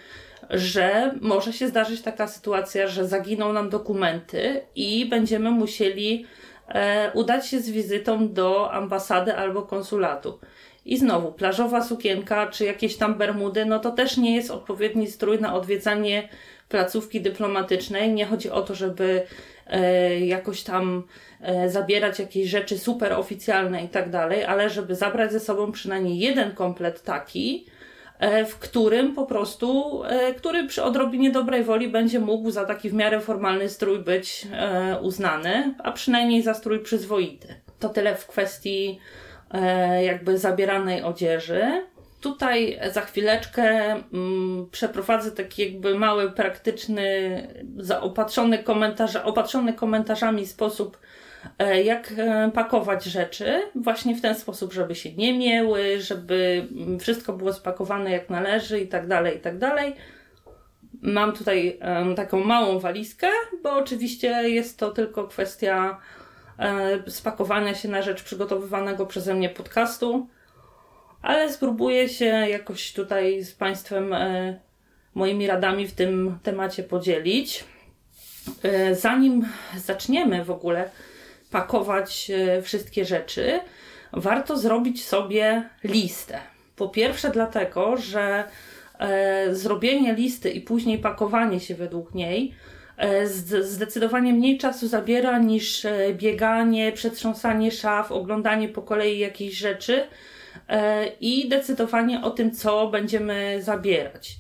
że 0.50 1.16
może 1.22 1.54
się 1.54 1.68
zdarzyć 1.68 2.02
taka 2.02 2.28
sytuacja, 2.28 2.88
że 2.88 3.08
zaginą 3.08 3.54
nam 3.54 3.70
dokumenty 3.70 4.62
i 4.76 5.06
będziemy 5.06 5.52
musieli 5.52 6.26
e, 6.68 7.12
udać 7.14 7.48
się 7.48 7.60
z 7.60 7.70
wizytą 7.70 8.34
do 8.34 8.72
ambasady 8.72 9.36
albo 9.36 9.62
konsulatu. 9.62 10.40
I 10.86 10.98
znowu, 10.98 11.32
plażowa 11.32 11.84
sukienka 11.84 12.48
czy 12.48 12.66
jakieś 12.66 12.98
tam 12.98 13.16
bermudy, 13.16 13.66
no 13.66 13.80
to 13.80 13.92
też 13.92 14.18
nie 14.18 14.36
jest 14.36 14.52
odpowiedni 14.52 15.08
strój 15.08 15.40
na 15.40 15.56
odwiedzanie 15.56 16.30
placówki 16.70 17.22
dyplomatycznej. 17.22 18.14
Nie 18.14 18.26
chodzi 18.26 18.50
o 18.50 18.62
to, 18.62 18.76
żeby 18.76 19.24
e, 19.68 20.20
jakoś 20.20 20.64
tam 20.64 21.04
e, 21.42 21.70
zabierać 21.70 22.20
jakieś 22.20 22.50
rzeczy 22.50 22.78
super 22.80 23.14
oficjalne 23.14 23.84
i 23.84 23.90
tak 23.90 24.10
dalej, 24.10 24.44
ale 24.44 24.70
żeby 24.70 24.96
zabrać 24.96 25.32
ze 25.32 25.40
sobą 25.40 25.72
przynajmniej 25.72 26.20
jeden 26.20 26.52
komplet 26.52 27.04
taki, 27.04 27.66
w 28.46 28.56
którym 28.60 29.16
po 29.16 29.26
prostu, 29.26 30.02
e, 30.04 30.34
który 30.34 30.68
przy 30.68 30.84
odrobinie 30.84 31.32
dobrej 31.32 31.64
woli 31.64 31.88
będzie 31.88 32.20
mógł 32.20 32.52
za 32.52 32.66
taki 32.66 32.90
w 32.90 32.94
miarę 32.94 33.20
formalny 33.20 33.70
strój 33.70 34.00
być 34.00 34.48
e, 34.52 35.00
uznany, 35.02 35.76
a 35.84 35.92
przynajmniej 35.92 36.42
za 36.42 36.54
strój 36.54 36.80
przyzwoity. 36.80 37.48
To 37.80 37.90
tyle 37.90 38.16
w 38.16 38.28
kwestii 38.28 39.00
jakby 40.02 40.38
zabieranej 40.38 41.04
odzieży. 41.04 41.86
Tutaj 42.22 42.80
za 42.92 43.02
chwileczkę 43.02 43.92
mm, 44.14 44.68
przeprowadzę 44.72 45.32
taki 45.32 45.62
jakby 45.62 46.00
mały, 46.00 46.32
praktyczny, 46.32 47.48
zaopatrzony 47.78 48.58
komentarz, 48.64 49.16
opatrzony 49.16 49.74
komentarzami 49.74 50.48
sposób 50.48 50.98
E, 50.98 51.25
jak 51.84 52.14
e, 52.18 52.52
pakować 52.54 53.04
rzeczy 53.04 53.62
właśnie 53.76 54.16
w 54.16 54.22
ten 54.22 54.36
sposób, 54.36 54.74
żeby 54.74 54.96
się 54.96 55.14
nie 55.14 55.40
miały, 55.40 56.02
żeby 56.02 56.68
mm, 56.72 57.00
wszystko 57.00 57.34
było 57.34 57.54
spakowane 57.54 58.12
jak 58.12 58.30
należy 58.30 58.80
i 58.80 58.88
tak 58.88 59.08
dalej, 59.08 59.38
i 59.38 59.40
tak 59.40 59.58
dalej. 59.58 59.96
Mam 61.02 61.34
tutaj 61.34 61.80
taką 62.16 62.44
małą 62.44 62.80
walizkę, 62.80 63.28
bo 63.64 63.74
oczywiście 63.74 64.28
jest 64.50 64.80
to 64.80 64.92
tylko 64.92 65.28
kwestia 65.28 65.98
e, 66.60 67.12
spakowania 67.12 67.76
się 67.76 67.90
na 67.90 68.02
rzecz 68.02 68.24
przygotowywanego 68.24 69.06
przeze 69.06 69.34
mnie 69.34 69.50
podcastu, 69.50 70.28
ale 71.22 71.54
spróbuję 71.54 72.10
się 72.10 72.26
jakoś 72.26 72.94
tutaj 72.94 73.44
z 73.44 73.54
Państwem 73.54 74.16
moimi 75.16 75.48
radami 75.48 75.88
w 75.88 75.94
tym 75.94 76.40
temacie 76.44 76.84
podzielić. 76.84 77.64
E, 78.64 78.96
zanim 78.96 79.46
zaczniemy 79.78 80.46
w 80.46 80.52
ogóle 80.52 80.90
pakować 81.56 82.32
e, 82.32 82.62
wszystkie 82.62 83.06
rzeczy, 83.06 83.60
warto 84.14 84.58
zrobić 84.58 85.06
sobie 85.06 85.70
listę. 85.84 86.40
Po 86.76 86.90
pierwsze, 86.90 87.30
dlatego, 87.30 87.98
że 87.98 88.44
e, 89.00 89.56
zrobienie 89.56 90.14
listy 90.14 90.50
i 90.50 90.62
później 90.62 90.98
pakowanie 90.98 91.60
się 91.60 91.76
według 91.76 92.16
niej 92.16 92.54
zdecydowanie 93.62 94.34
mniej 94.34 94.58
czasu 94.58 94.88
zabiera 94.88 95.40
niż 95.40 95.88
bieganie, 96.14 96.92
przetrząsanie 96.92 97.72
szaf, 97.72 98.12
oglądanie 98.12 98.70
po 98.70 98.82
kolei 98.82 99.20
jakichś 99.20 99.58
rzeczy 99.58 100.08
i 101.20 101.50
decydowanie 101.50 102.22
o 102.22 102.32
tym, 102.32 102.52
co 102.52 102.88
będziemy 102.88 103.58
zabierać. 103.62 104.38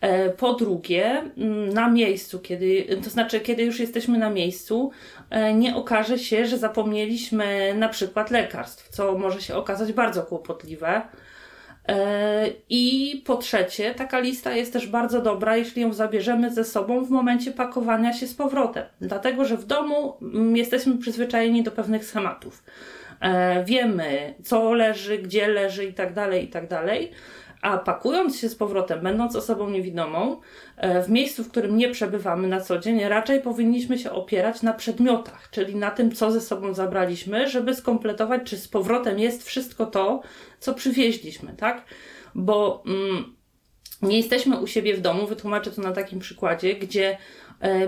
E, 0.00 0.30
po 0.30 0.52
drugie, 0.54 1.22
mm, 1.36 1.68
na 1.68 1.90
miejscu, 1.90 2.38
kiedy, 2.38 2.86
to 3.04 3.10
znaczy, 3.10 3.40
kiedy 3.40 3.62
już 3.62 3.80
jesteśmy 3.80 4.18
na 4.18 4.30
miejscu, 4.30 4.90
e, 5.30 5.54
nie 5.54 5.76
okaże 5.76 6.18
się, 6.18 6.46
że 6.46 6.58
zapomnieliśmy 6.58 7.74
na 7.74 7.88
przykład 7.88 8.30
lekarstw, 8.30 8.88
co 8.88 9.18
może 9.18 9.42
się 9.42 9.54
okazać 9.54 9.92
bardzo 9.92 10.22
kłopotliwe. 10.22 11.02
E, 11.88 12.46
I 12.68 13.22
po 13.26 13.36
trzecie, 13.36 13.94
taka 13.94 14.20
lista 14.20 14.52
jest 14.52 14.72
też 14.72 14.86
bardzo 14.86 15.22
dobra, 15.22 15.56
jeśli 15.56 15.82
ją 15.82 15.92
zabierzemy 15.92 16.50
ze 16.50 16.64
sobą 16.64 17.04
w 17.04 17.10
momencie 17.10 17.52
pakowania 17.52 18.12
się 18.12 18.26
z 18.26 18.34
powrotem, 18.34 18.84
dlatego 19.00 19.44
że 19.44 19.56
w 19.56 19.64
domu 19.64 20.16
mm, 20.22 20.56
jesteśmy 20.56 20.98
przyzwyczajeni 20.98 21.62
do 21.62 21.70
pewnych 21.70 22.04
schematów. 22.04 22.64
Wiemy, 23.64 24.34
co 24.44 24.72
leży, 24.72 25.18
gdzie 25.18 25.48
leży 25.48 25.84
i 25.84 25.92
tak 25.92 26.12
dalej, 26.12 26.44
i 26.44 26.48
tak 26.48 26.68
dalej 26.68 27.12
a 27.62 27.78
pakując 27.78 28.38
się 28.38 28.48
z 28.48 28.54
powrotem, 28.54 29.00
będąc 29.00 29.36
osobą 29.36 29.70
niewidomą, 29.70 30.40
e, 30.76 31.02
w 31.02 31.08
miejscu, 31.08 31.44
w 31.44 31.50
którym 31.50 31.76
nie 31.76 31.90
przebywamy 31.90 32.48
na 32.48 32.60
co 32.60 32.78
dzień, 32.78 33.00
raczej 33.00 33.40
powinniśmy 33.40 33.98
się 33.98 34.10
opierać 34.10 34.62
na 34.62 34.72
przedmiotach, 34.72 35.50
czyli 35.50 35.76
na 35.76 35.90
tym, 35.90 36.12
co 36.12 36.32
ze 36.32 36.40
sobą 36.40 36.74
zabraliśmy, 36.74 37.48
żeby 37.48 37.74
skompletować, 37.74 38.42
czy 38.44 38.56
z 38.56 38.68
powrotem 38.68 39.18
jest 39.18 39.46
wszystko 39.46 39.86
to, 39.86 40.22
co 40.58 40.74
przywieźliśmy, 40.74 41.54
tak? 41.56 41.84
Bo 42.34 42.82
mm, 42.86 43.36
nie 44.02 44.16
jesteśmy 44.16 44.60
u 44.60 44.66
siebie 44.66 44.96
w 44.96 45.00
domu, 45.00 45.26
wytłumaczę 45.26 45.70
to 45.70 45.82
na 45.82 45.92
takim 45.92 46.18
przykładzie, 46.18 46.74
gdzie 46.74 47.18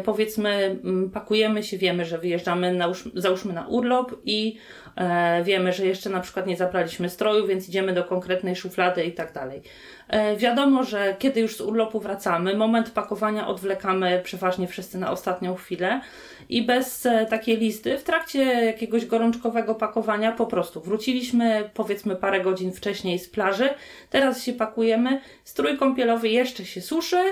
powiedzmy, 0.04 0.78
mm, 0.84 1.10
pakujemy 1.10 1.62
się, 1.62 1.78
wiemy, 1.78 2.04
że 2.04 2.18
wyjeżdżamy, 2.18 2.72
na, 2.72 2.92
załóżmy 3.14 3.52
na 3.52 3.66
urlop 3.66 4.16
i 4.24 4.58
E, 4.96 5.42
wiemy, 5.44 5.72
że 5.72 5.86
jeszcze 5.86 6.10
na 6.10 6.20
przykład 6.20 6.46
nie 6.46 6.56
zabraliśmy 6.56 7.10
stroju, 7.10 7.46
więc 7.46 7.68
idziemy 7.68 7.92
do 7.92 8.04
konkretnej 8.04 8.56
szuflady 8.56 9.04
i 9.04 9.12
tak 9.12 9.32
dalej. 9.32 9.62
E, 10.08 10.36
wiadomo, 10.36 10.84
że 10.84 11.16
kiedy 11.18 11.40
już 11.40 11.56
z 11.56 11.60
urlopu 11.60 12.00
wracamy, 12.00 12.56
moment 12.56 12.90
pakowania 12.90 13.48
odwlekamy 13.48 14.20
przeważnie 14.24 14.68
wszyscy 14.68 14.98
na 14.98 15.10
ostatnią 15.10 15.54
chwilę 15.54 16.00
i 16.48 16.62
bez 16.62 17.06
e, 17.06 17.26
takiej 17.26 17.56
listy 17.56 17.98
w 17.98 18.02
trakcie 18.02 18.42
jakiegoś 18.44 19.06
gorączkowego 19.06 19.74
pakowania 19.74 20.32
po 20.32 20.46
prostu 20.46 20.80
wróciliśmy 20.80 21.70
powiedzmy 21.74 22.16
parę 22.16 22.40
godzin 22.40 22.72
wcześniej 22.72 23.18
z 23.18 23.28
plaży, 23.28 23.68
teraz 24.10 24.42
się 24.42 24.52
pakujemy, 24.52 25.20
strój 25.44 25.78
kąpielowy 25.78 26.28
jeszcze 26.28 26.64
się 26.64 26.80
suszy 26.80 27.22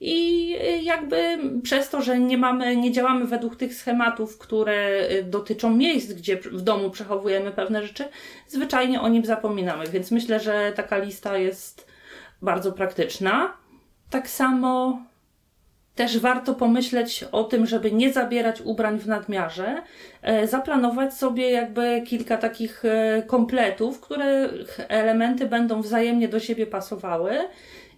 i 0.00 0.56
jakby 0.82 1.38
przez 1.62 1.90
to, 1.90 2.02
że 2.02 2.18
nie 2.18 2.38
mamy, 2.38 2.76
nie 2.76 2.92
działamy 2.92 3.26
według 3.26 3.56
tych 3.56 3.74
schematów, 3.74 4.38
które 4.38 5.08
y, 5.10 5.22
dotyczą 5.22 5.76
miejsc, 5.76 6.12
gdzie 6.12 6.36
w 6.36 6.60
domu 6.60 6.90
przechowujemy 6.90 7.50
pewne 7.50 7.86
rzeczy, 7.86 8.04
zwyczajnie 8.48 9.00
o 9.00 9.08
nim 9.08 9.24
zapominamy. 9.24 9.86
Więc 9.86 10.10
myślę, 10.10 10.40
że 10.40 10.72
taka 10.76 10.98
lista 10.98 11.38
jest 11.38 11.86
bardzo 12.42 12.72
praktyczna. 12.72 13.52
Tak 14.10 14.28
samo 14.28 15.02
też 15.94 16.18
warto 16.18 16.54
pomyśleć 16.54 17.24
o 17.32 17.44
tym, 17.44 17.66
żeby 17.66 17.92
nie 17.92 18.12
zabierać 18.12 18.60
ubrań 18.60 18.98
w 18.98 19.06
nadmiarze, 19.06 19.82
e, 20.22 20.46
zaplanować 20.46 21.14
sobie 21.14 21.50
jakby 21.50 22.02
kilka 22.06 22.36
takich 22.36 22.84
e, 22.84 23.22
kompletów, 23.26 24.00
których 24.00 24.80
elementy 24.88 25.46
będą 25.46 25.82
wzajemnie 25.82 26.28
do 26.28 26.40
siebie 26.40 26.66
pasowały 26.66 27.38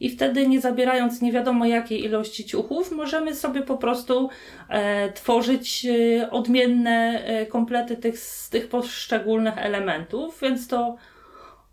i 0.01 0.11
wtedy 0.11 0.49
nie 0.49 0.61
zabierając 0.61 1.23
nie 1.23 1.33
wiadomo 1.33 1.67
jakiej 1.67 2.05
ilości 2.05 2.45
ciuchów, 2.45 2.93
możemy 2.93 3.35
sobie 3.35 3.63
po 3.63 3.77
prostu 3.77 4.29
e, 4.69 5.13
tworzyć 5.13 5.87
e, 5.87 6.31
odmienne 6.31 7.25
e, 7.25 7.47
komplety 7.47 7.97
tych, 7.97 8.19
z 8.19 8.51
tych 8.51 8.69
poszczególnych 8.69 9.59
elementów, 9.59 10.41
więc 10.43 10.69
to 10.69 10.97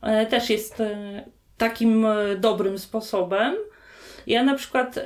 e, 0.01 0.25
też 0.25 0.49
jest 0.49 0.83
takim 1.57 2.05
dobrym 2.39 2.79
sposobem. 2.79 3.55
Ja 4.27 4.43
na 4.43 4.55
przykład 4.55 4.97
y, 4.97 5.01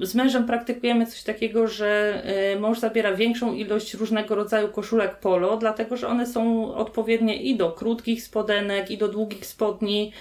z 0.00 0.14
mężem 0.14 0.46
praktykujemy 0.46 1.06
coś 1.06 1.22
takiego, 1.22 1.68
że 1.68 2.22
y, 2.54 2.60
mąż 2.60 2.78
zabiera 2.78 3.14
większą 3.14 3.54
ilość 3.54 3.94
różnego 3.94 4.34
rodzaju 4.34 4.68
koszulek 4.68 5.18
polo, 5.18 5.56
dlatego 5.56 5.96
że 5.96 6.08
one 6.08 6.26
są 6.26 6.74
odpowiednie 6.74 7.42
i 7.42 7.56
do 7.56 7.72
krótkich 7.72 8.22
spodenek, 8.22 8.90
i 8.90 8.98
do 8.98 9.08
długich 9.08 9.46
spodni 9.46 10.12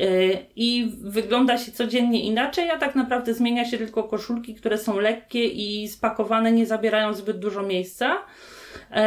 y, 0.00 0.38
i 0.56 0.92
wygląda 1.02 1.58
się 1.58 1.72
codziennie 1.72 2.22
inaczej, 2.22 2.70
a 2.70 2.78
tak 2.78 2.94
naprawdę 2.94 3.34
zmienia 3.34 3.64
się 3.64 3.78
tylko 3.78 4.04
koszulki, 4.04 4.54
które 4.54 4.78
są 4.78 5.00
lekkie 5.00 5.44
i 5.44 5.88
spakowane, 5.88 6.52
nie 6.52 6.66
zabierają 6.66 7.14
zbyt 7.14 7.38
dużo 7.38 7.62
miejsca. 7.62 8.18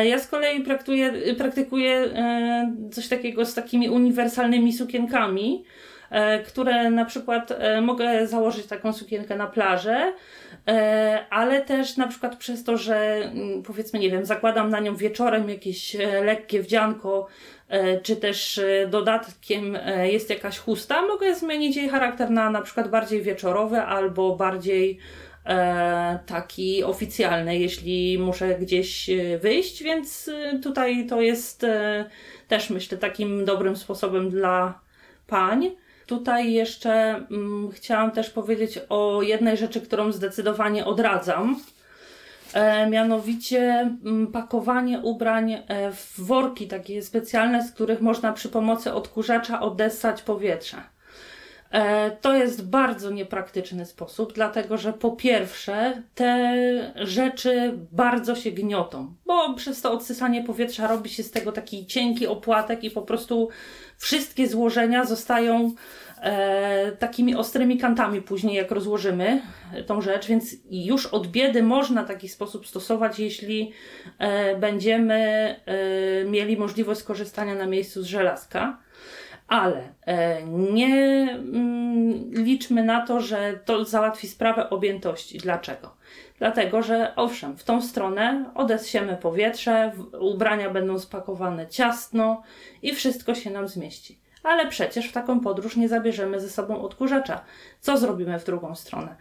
Ja 0.03 0.19
z 0.19 0.27
kolei 0.27 0.61
praktuję, 0.63 1.13
praktykuję 1.37 2.09
coś 2.91 3.07
takiego 3.07 3.45
z 3.45 3.53
takimi 3.53 3.89
uniwersalnymi 3.89 4.73
sukienkami, 4.73 5.63
E, 5.63 5.98
które 6.47 6.89
na 6.89 7.05
przykład 7.05 7.51
e, 7.51 7.81
mogę 7.81 8.27
założyć 8.27 8.65
taką 8.65 8.93
sukienkę 8.93 9.35
na 9.35 9.47
plażę, 9.47 10.13
e, 10.67 11.25
ale 11.29 11.61
też 11.61 11.97
na 11.97 12.07
przykład 12.07 12.35
przez 12.35 12.63
to, 12.63 12.77
że 12.77 12.97
mm, 12.97 13.63
powiedzmy, 13.63 13.99
nie 13.99 14.11
wiem, 14.11 14.25
zakładam 14.25 14.69
na 14.69 14.79
nią 14.79 14.95
wieczorem 14.95 15.49
jakieś 15.49 15.97
lekkie 16.25 16.61
wdzianko, 16.61 17.27
czy 18.03 18.15
też 18.15 18.61
dodatkiem 18.89 19.77
jest 20.03 20.29
jakaś 20.29 20.59
chusta, 20.59 21.01
mogę 21.01 21.35
zmienić 21.35 21.75
jej 21.75 21.89
charakter 21.89 22.31
na 22.31 22.49
na 22.49 22.61
przykład 22.61 22.89
bardziej 22.89 23.21
wieczorowy 23.21 23.81
albo 23.81 24.35
bardziej 24.35 24.99
taki 26.25 26.83
oficjalny, 26.83 27.59
jeśli 27.59 28.19
muszę 28.19 28.55
gdzieś 28.55 29.09
wyjść, 29.41 29.83
więc 29.83 30.29
tutaj 30.63 31.05
to 31.07 31.21
jest 31.21 31.65
też 32.47 32.69
myślę 32.69 32.97
takim 32.97 33.45
dobrym 33.45 33.75
sposobem 33.75 34.29
dla 34.29 34.79
pań. 35.27 35.71
Tutaj 36.09 36.53
jeszcze 36.53 36.91
mm, 37.31 37.71
chciałam 37.71 38.11
też 38.11 38.29
powiedzieć 38.29 38.79
o 38.89 39.21
jednej 39.21 39.57
rzeczy, 39.57 39.81
którą 39.81 40.11
zdecydowanie 40.11 40.85
odradzam. 40.85 41.59
E, 42.53 42.89
mianowicie 42.89 43.79
m, 43.79 43.99
mm, 44.05 44.27
pakowanie 44.27 44.99
ubrań 44.99 45.53
e, 45.53 45.91
w 45.91 46.19
worki 46.19 46.67
takie 46.67 47.01
specjalne, 47.01 47.67
z 47.67 47.71
których 47.71 48.01
można 48.01 48.33
przy 48.33 48.49
pomocy 48.49 48.93
odkurzacza 48.93 49.61
odessać 49.61 50.21
powietrze. 50.21 50.77
E, 51.71 52.11
to 52.11 52.35
jest 52.35 52.69
bardzo 52.69 53.11
niepraktyczny 53.11 53.85
sposób, 53.85 54.33
dlatego 54.33 54.77
że 54.77 54.93
po 54.93 55.11
pierwsze 55.11 56.03
te 56.15 56.93
rzeczy 56.95 57.73
bardzo 57.91 58.35
się 58.35 58.51
gniotą, 58.51 59.13
bo 59.25 59.53
przez 59.53 59.81
to 59.81 59.91
odsysanie 59.91 60.43
powietrza 60.43 60.87
robi 60.87 61.09
się 61.09 61.23
z 61.23 61.31
tego 61.31 61.51
taki 61.51 61.85
cienki 61.85 62.27
opłatek 62.27 62.83
i 62.83 62.91
po 62.91 63.01
prostu 63.01 63.49
wszystkie 63.97 64.47
złożenia 64.47 65.05
zostają 65.05 65.71
e, 66.21 66.91
takimi 66.91 67.35
ostrymi 67.35 67.77
kantami 67.77 68.21
później, 68.21 68.55
jak 68.55 68.71
rozłożymy 68.71 69.41
tą 69.85 70.01
rzecz, 70.01 70.27
więc 70.27 70.55
już 70.71 71.05
od 71.05 71.27
biedy 71.27 71.63
można 71.63 72.03
taki 72.03 72.29
sposób 72.29 72.67
stosować, 72.67 73.19
jeśli 73.19 73.71
e, 74.19 74.55
będziemy 74.55 75.15
e, 75.65 76.25
mieli 76.25 76.57
możliwość 76.57 76.99
skorzystania 76.99 77.55
na 77.55 77.65
miejscu 77.65 78.03
z 78.03 78.05
żelazka. 78.05 78.77
Ale 79.49 79.93
e, 80.05 80.43
nie 80.43 81.27
mm, 81.31 82.31
liczmy 82.33 82.83
na 82.83 83.05
to, 83.05 83.21
że 83.21 83.59
to 83.65 83.85
załatwi 83.85 84.27
sprawę 84.27 84.69
objętości. 84.69 85.37
Dlaczego? 85.37 85.95
Dlatego, 86.37 86.81
że 86.81 87.13
owszem, 87.15 87.57
w 87.57 87.63
tą 87.63 87.81
stronę 87.81 88.51
odessiemy 88.55 89.17
powietrze, 89.17 89.91
ubrania 90.19 90.69
będą 90.69 90.99
spakowane 90.99 91.67
ciasno 91.67 92.41
i 92.81 92.95
wszystko 92.95 93.35
się 93.35 93.49
nam 93.49 93.67
zmieści. 93.67 94.19
Ale 94.43 94.67
przecież 94.67 95.09
w 95.09 95.11
taką 95.11 95.39
podróż 95.39 95.75
nie 95.75 95.89
zabierzemy 95.89 96.39
ze 96.39 96.49
sobą 96.49 96.81
odkurzacza. 96.81 97.43
Co 97.79 97.97
zrobimy 97.97 98.39
w 98.39 98.45
drugą 98.45 98.75
stronę? 98.75 99.15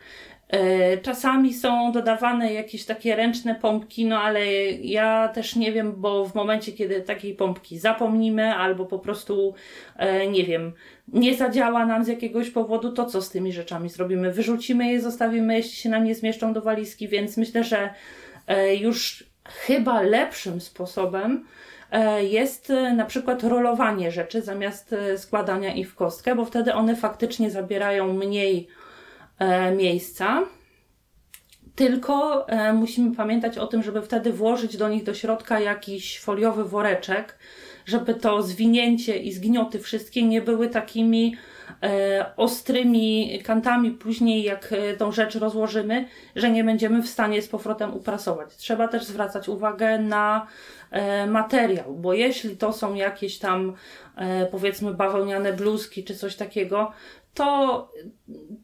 E, 0.49 0.99
czasami 0.99 1.55
są 1.55 1.93
dodawane 1.93 2.53
jakieś 2.53 2.85
takie 2.85 3.17
ręczne 3.17 3.55
pompki, 3.55 4.07
no 4.07 4.21
ale 4.21 4.47
ja 4.71 5.29
też 5.29 5.57
nie 5.57 5.73
wiem, 5.73 5.93
bo 5.97 6.25
w 6.25 6.35
momencie, 6.35 6.73
kiedy 6.73 7.01
takiej 7.01 7.35
pompki 7.35 7.79
zapomnimy 7.79 8.55
albo 8.55 8.87
po 8.87 8.99
prostu, 8.99 9.55
e, 9.97 10.27
nie 10.27 10.45
wiem, 10.45 10.73
nie 11.09 11.35
zadziała 11.35 11.87
nam 11.87 12.05
z 12.05 12.09
jakiegoś 12.09 12.51
powodu, 12.51 12.93
to 12.93 13.05
co 13.05 13.23
z 13.23 13.31
tymi 13.31 13.53
rzeczami 13.53 13.89
zrobimy? 13.89 14.33
Wyrzucimy 14.33 14.93
je, 14.93 15.01
zostawimy, 15.01 15.57
jeśli 15.57 15.77
się 15.77 15.89
nam 15.89 16.05
nie 16.05 16.15
zmieszczą 16.15 16.53
do 16.53 16.63
walizki, 16.63 17.09
więc 17.09 17.37
myślę, 17.37 17.65
że 17.65 17.91
e, 18.47 18.75
już 18.75 19.25
chyba 19.45 20.03
lepszym 20.03 20.61
sposobem 20.61 21.45
jest 22.21 22.73
na 22.97 23.05
przykład 23.05 23.43
rolowanie 23.43 24.11
rzeczy 24.11 24.43
zamiast 24.43 24.95
składania 25.17 25.75
ich 25.75 25.91
w 25.91 25.95
kostkę, 25.95 26.35
bo 26.35 26.45
wtedy 26.45 26.75
one 26.75 26.97
faktycznie 26.97 27.51
zabierają 27.51 28.13
mniej 28.13 28.69
miejsca. 29.77 30.43
Tylko 31.79 32.49
e, 32.49 32.73
musimy 32.73 33.17
pamiętać 33.17 33.59
o 33.59 33.67
tym, 33.67 33.83
żeby 33.83 34.03
wtedy 34.03 34.33
włożyć 34.33 34.77
do 34.77 34.89
nich 34.89 35.05
do 35.05 35.15
środka 35.15 35.61
jakiś 35.61 36.21
foliowy 36.21 36.65
woreczek, 36.65 37.39
żeby 37.87 38.15
to 38.15 38.43
zwinięcie 38.43 39.17
i 39.17 39.33
zgnioty 39.33 39.79
wszystkie 39.79 40.23
nie 40.23 40.43
były 40.43 40.69
takimi 40.69 41.37
e, 41.83 42.33
ostrymi 42.37 43.39
kantami 43.45 43.91
później, 43.91 44.43
jak 44.43 44.73
e, 44.73 44.97
tą 44.97 45.13
rzecz 45.13 45.35
rozłożymy, 45.35 46.09
że 46.37 46.51
nie 46.51 46.65
będziemy 46.65 47.03
w 47.03 47.09
stanie 47.09 47.43
z 47.43 47.49
powrotem 47.49 47.95
uprasować. 47.95 48.57
Trzeba 48.57 48.89
też 48.89 49.05
zwracać 49.05 49.49
uwagę 49.49 49.99
na 49.99 50.47
e, 50.91 51.27
materiał, 51.27 51.95
bo 51.95 52.15
jeśli 52.15 52.57
to 52.57 52.73
są 52.73 52.95
jakieś 52.95 53.39
tam 53.39 53.75
e, 54.17 54.47
powiedzmy 54.47 54.95
bawełniane 54.95 55.53
bluzki 55.53 56.05
czy 56.05 56.15
coś 56.15 56.37
takiego, 56.37 56.93
to 57.39 57.93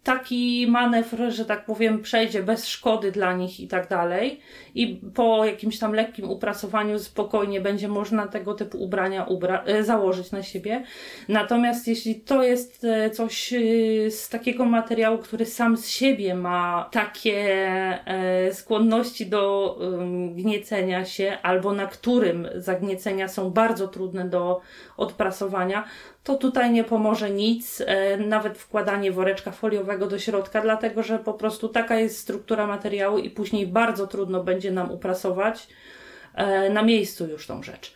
taki 0.03 0.67
manewr, 0.69 1.31
że 1.31 1.45
tak 1.45 1.65
powiem, 1.65 2.03
przejdzie 2.03 2.43
bez 2.43 2.69
szkody 2.69 3.13
dla 3.13 3.33
nich 3.33 3.61
i 3.61 3.69
tak 3.69 3.89
dalej. 3.89 4.41
I 4.75 5.01
po 5.15 5.45
jakimś 5.45 5.79
tam 5.79 5.93
lekkim 5.93 6.31
uprasowaniu 6.31 6.99
spokojnie 6.99 7.61
będzie 7.61 7.89
można 7.89 8.29
tego 8.29 8.55
typu 8.55 8.79
ubrania 8.79 9.27
ubra- 9.27 9.63
e, 9.67 9.85
założyć 9.85 10.33
na 10.33 10.43
siebie. 10.43 10.85
Natomiast 11.29 11.89
jeśli 11.89 12.15
to 12.15 12.43
jest 12.43 12.85
e, 12.85 13.11
coś 13.11 13.53
e, 13.53 13.59
z 14.11 14.29
takiego 14.29 14.65
materiału, 14.65 15.19
który 15.19 15.47
sam 15.47 15.77
z 15.77 15.89
siebie 15.89 16.35
ma 16.35 16.89
takie 16.93 17.45
skłonności 18.53 19.27
do 19.27 19.79
gniecenia 20.35 21.05
się, 21.05 21.39
albo 21.43 21.73
na 21.73 21.87
którym 21.87 22.49
zagniecenia 22.57 23.29
są 23.29 23.51
bardzo 23.51 23.89
trudne 23.89 24.29
do 24.29 24.61
odprasowania, 24.97 25.85
to 26.25 26.35
tutaj 26.35 26.71
nie 26.71 26.85
pomoże 26.85 27.31
nic, 27.31 27.81
e, 27.87 28.17
nawet 28.17 28.59
wkładanie 28.59 29.13
woreczka 29.13 29.51
foliowego 29.51 30.07
do 30.07 30.19
środka, 30.19 30.61
dlatego 30.61 31.03
że 31.03 31.19
po 31.19 31.35
prostu 31.35 31.69
taka 31.69 31.97
jest 31.97 32.19
struktura 32.19 32.67
materiału 32.67 33.19
i 33.19 33.31
później 33.31 33.67
bardzo 33.67 34.07
trudno 34.07 34.45
będzie 34.45 34.73
nam 34.73 34.91
uprasować 34.91 35.67
e, 36.35 36.71
na 36.71 36.83
miejscu 36.83 37.27
już 37.27 37.47
tą 37.47 37.63
rzecz. 37.63 37.95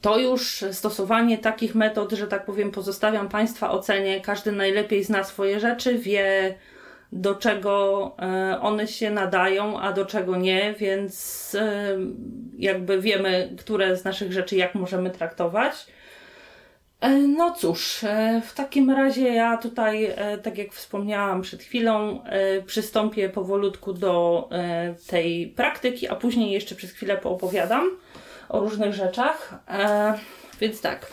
To 0.00 0.18
już 0.18 0.64
stosowanie 0.72 1.38
takich 1.38 1.74
metod, 1.74 2.12
że 2.12 2.26
tak 2.26 2.44
powiem, 2.44 2.70
pozostawiam 2.70 3.28
Państwa 3.28 3.70
ocenie. 3.70 4.20
Każdy 4.20 4.52
najlepiej 4.52 5.04
zna 5.04 5.24
swoje 5.24 5.60
rzeczy, 5.60 5.98
wie 5.98 6.54
do 7.12 7.34
czego 7.34 8.16
e, 8.18 8.60
one 8.60 8.86
się 8.86 9.10
nadają, 9.10 9.80
a 9.80 9.92
do 9.92 10.06
czego 10.06 10.36
nie, 10.36 10.74
więc 10.78 11.56
jakby 12.58 13.00
wiemy, 13.00 13.54
które 13.58 13.96
z 13.96 14.04
naszych 14.04 14.32
rzeczy 14.32 14.56
jak 14.56 14.74
możemy 14.74 15.10
traktować. 15.10 15.86
E, 17.04 17.10
no 17.10 17.54
cóż, 17.54 18.04
e, 18.04 18.42
w 18.46 18.54
takim 18.54 18.90
razie 18.90 19.28
ja 19.28 19.56
tutaj, 19.56 20.04
e, 20.04 20.38
tak 20.38 20.58
jak 20.58 20.72
wspomniałam 20.72 21.42
przed 21.42 21.62
chwilą, 21.62 22.24
przystąpię 22.66 23.28
powolutku 23.28 23.92
do 23.92 24.48
tej 25.06 25.46
praktyki, 25.46 26.08
a 26.08 26.16
później 26.16 26.50
jeszcze 26.50 26.74
przez 26.74 26.90
chwilę 26.90 27.16
poopowiadam 27.16 27.90
o 28.48 28.60
różnych 28.60 28.94
rzeczach. 28.94 29.54
Więc 30.60 30.80
tak, 30.80 31.06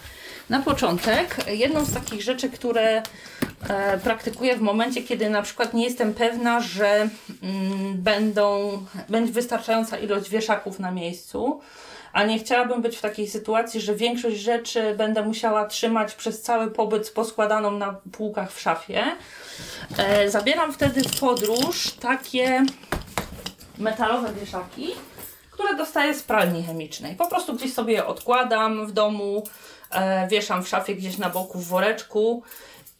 na 0.49 0.59
początek, 0.59 1.35
jedną 1.47 1.85
z 1.85 1.93
takich 1.93 2.21
rzeczy, 2.21 2.49
które 2.49 3.03
praktykuję 4.03 4.57
w 4.57 4.61
momencie, 4.61 5.03
kiedy 5.03 5.29
na 5.29 5.41
przykład 5.41 5.73
nie 5.73 5.83
jestem 5.83 6.13
pewna, 6.13 6.59
że 6.61 7.09
mm, 7.43 7.93
będą, 7.93 8.71
będzie 9.09 9.33
wystarczająca 9.33 9.97
ilość 9.97 10.29
wieszaków 10.29 10.79
na 10.79 10.91
miejscu, 10.91 11.61
a 12.13 12.23
nie 12.23 12.39
chciałabym 12.39 12.81
być 12.81 12.97
w 12.97 13.01
takiej 13.01 13.27
sytuacji, 13.27 13.81
że 13.81 13.95
większość 13.95 14.37
rzeczy 14.37 14.95
będę 14.97 15.23
musiała 15.23 15.65
trzymać 15.65 16.15
przez 16.15 16.41
cały 16.41 16.71
pobyt 16.71 17.09
poskładaną 17.09 17.71
na 17.71 17.95
półkach 18.11 18.51
w 18.51 18.59
szafie. 18.59 19.03
E, 19.97 20.29
zabieram 20.29 20.73
wtedy 20.73 21.03
w 21.03 21.19
podróż 21.19 21.91
takie 21.91 22.63
metalowe 23.77 24.33
wieszaki, 24.33 24.91
które 25.51 25.75
dostaję 25.75 26.13
z 26.13 26.23
pralni 26.23 26.63
chemicznej. 26.63 27.15
Po 27.15 27.27
prostu 27.27 27.53
gdzieś 27.53 27.73
sobie 27.73 27.93
je 27.93 28.05
odkładam 28.05 28.87
w 28.87 28.91
domu, 28.91 29.43
e, 29.91 30.27
wieszam 30.27 30.63
w 30.63 30.67
szafie 30.67 30.95
gdzieś 30.95 31.17
na 31.17 31.29
boku 31.29 31.59
w 31.59 31.67
woreczku 31.67 32.43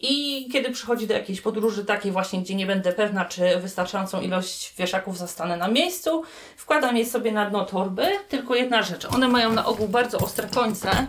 i 0.02 0.48
kiedy 0.52 0.72
przychodzi 0.72 1.08
do 1.08 1.14
jakiejś 1.14 1.42
podróży 1.42 1.86
takiej 1.86 2.12
właśnie, 2.12 2.42
gdzie 2.42 2.56
nie 2.56 2.66
będę 2.66 2.94
pewna, 2.94 3.26
czy 3.26 3.58
wystarczającą 3.60 4.22
ilość 4.22 4.74
wieszaków 4.78 5.18
zastanę 5.18 5.58
na 5.58 5.68
miejscu, 5.68 6.24
wkładam 6.58 6.98
je 6.98 7.06
sobie 7.06 7.32
na 7.32 7.50
dno 7.50 7.66
torby. 7.66 8.06
Tylko 8.30 8.56
jedna 8.56 8.82
rzecz, 8.82 9.06
one 9.06 9.28
mają 9.28 9.54
na 9.54 9.66
ogół 9.66 9.88
bardzo 9.88 10.18
ostre 10.18 10.48
końce, 10.48 11.08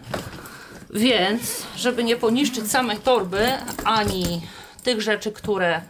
więc 0.91 1.63
żeby 1.77 2.05
nie 2.05 2.17
poniszczyć 2.17 2.71
samej 2.71 2.97
torby, 2.97 3.49
ani 3.85 4.43
tych 4.83 5.03
rzeczy, 5.03 5.33
które 5.33 5.83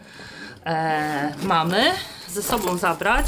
e, 0.67 1.35
mamy 1.43 1.85
ze 2.29 2.43
sobą 2.43 2.77
zabrać, 2.77 3.27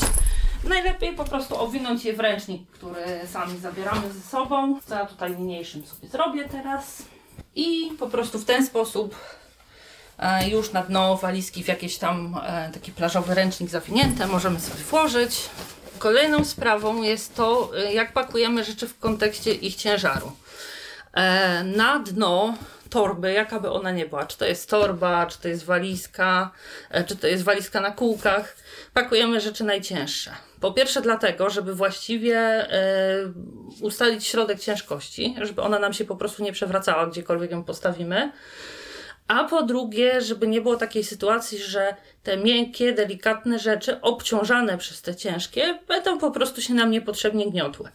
najlepiej 0.65 1.13
po 1.13 1.25
prostu 1.25 1.61
owinąć 1.61 2.05
je 2.05 2.13
w 2.13 2.21
ręcznik, 2.21 2.71
który 2.71 3.05
sami 3.27 3.59
zabieramy 3.59 4.13
ze 4.13 4.21
sobą. 4.21 4.81
Co 4.87 4.95
ja 4.95 5.07
tutaj 5.07 5.37
niniejszym 5.37 5.87
sobie 5.87 6.09
zrobię 6.09 6.49
teraz. 6.49 7.03
I 7.55 7.91
po 7.99 8.07
prostu 8.07 8.39
w 8.39 8.45
ten 8.45 8.67
sposób 8.67 9.15
już 10.51 10.73
na 10.73 10.83
dno 10.83 11.17
walizki 11.17 11.65
w 11.65 11.69
jakieś 11.69 11.99
tam 11.99 12.41
e, 12.47 12.71
taki 12.75 12.93
plażowy 12.93 13.35
ręcznik 13.35 13.71
zawinięte 13.71 14.27
możemy 14.27 14.61
sobie 14.61 14.83
włożyć. 14.83 15.41
Kolejną 15.99 16.45
sprawą 16.45 17.03
jest 17.03 17.35
to, 17.35 17.71
e, 17.77 17.93
jak 17.93 18.13
pakujemy 18.13 18.65
rzeczy 18.65 18.89
w 18.89 18.99
kontekście 18.99 19.53
ich 19.53 19.75
ciężaru. 19.75 20.33
Na 21.65 21.99
dno 21.99 22.55
torby, 22.91 23.33
jaka 23.33 23.61
by 23.61 23.71
ona 23.71 23.91
nie 23.91 24.07
była, 24.07 24.27
czy 24.27 24.39
to 24.39 24.45
jest 24.45 24.71
torba, 24.71 25.27
czy 25.27 25.41
to 25.41 25.49
jest 25.49 25.65
walizka, 25.65 26.51
czy 27.07 27.17
to 27.17 27.27
jest 27.27 27.45
walizka 27.45 27.81
na 27.81 27.91
kółkach, 27.91 28.57
pakujemy 28.93 29.41
rzeczy 29.41 29.65
najcięższe. 29.65 30.31
Po 30.61 30.73
pierwsze 30.73 31.03
dlatego, 31.03 31.51
żeby 31.51 31.75
właściwie 31.75 32.69
ustalić 33.81 34.27
środek 34.27 34.61
ciężkości, 34.61 35.37
żeby 35.43 35.63
ona 35.63 35.79
nam 35.79 35.93
się 35.93 36.05
po 36.05 36.17
prostu 36.17 36.43
nie 36.43 36.53
przewracała, 36.53 37.07
gdziekolwiek 37.07 37.51
ją 37.51 37.65
postawimy. 37.65 38.33
A 39.29 39.45
po 39.45 39.63
drugie, 39.63 40.21
żeby 40.21 40.47
nie 40.47 40.61
było 40.61 40.77
takiej 40.77 41.05
sytuacji, 41.05 41.59
że 41.59 41.97
te 42.23 42.37
miękkie, 42.37 42.93
delikatne 42.93 43.59
rzeczy 43.59 44.01
obciążane 44.01 44.79
przez 44.79 45.03
te 45.03 45.17
ciężkie 45.17 45.79
będą 45.89 46.19
po 46.19 46.31
prostu 46.31 46.63
się 46.63 46.75
nam 46.75 46.91
niepotrzebnie 46.91 47.51
gniotły. 47.51 47.91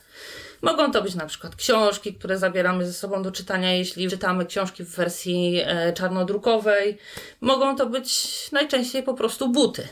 Mogą 0.61 0.91
to 0.91 1.01
być 1.01 1.15
na 1.15 1.25
przykład 1.25 1.55
książki, 1.55 2.13
które 2.13 2.37
zabieramy 2.37 2.85
ze 2.85 2.93
sobą 2.93 3.23
do 3.23 3.31
czytania, 3.31 3.73
jeśli 3.73 4.09
czytamy 4.09 4.45
książki 4.45 4.83
w 4.83 4.95
wersji 4.95 5.61
e, 5.65 5.93
czarnodrukowej. 5.93 6.97
Mogą 7.41 7.75
to 7.75 7.85
być 7.85 8.27
najczęściej 8.51 9.03
po 9.03 9.13
prostu 9.13 9.49
buty. 9.49 9.87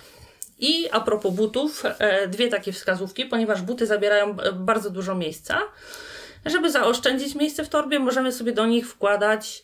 I 0.59 0.89
a 0.91 0.99
propos 0.99 1.33
butów, 1.33 1.83
e, 1.85 2.27
dwie 2.27 2.47
takie 2.47 2.71
wskazówki, 2.71 3.25
ponieważ 3.25 3.61
buty 3.61 3.85
zabierają 3.85 4.37
e, 4.39 4.53
bardzo 4.53 4.89
dużo 4.89 5.15
miejsca. 5.15 5.61
Żeby 6.45 6.71
zaoszczędzić 6.71 7.35
miejsce 7.35 7.65
w 7.65 7.69
torbie, 7.69 7.99
możemy 7.99 8.31
sobie 8.31 8.51
do 8.51 8.65
nich 8.65 8.89
wkładać 8.89 9.63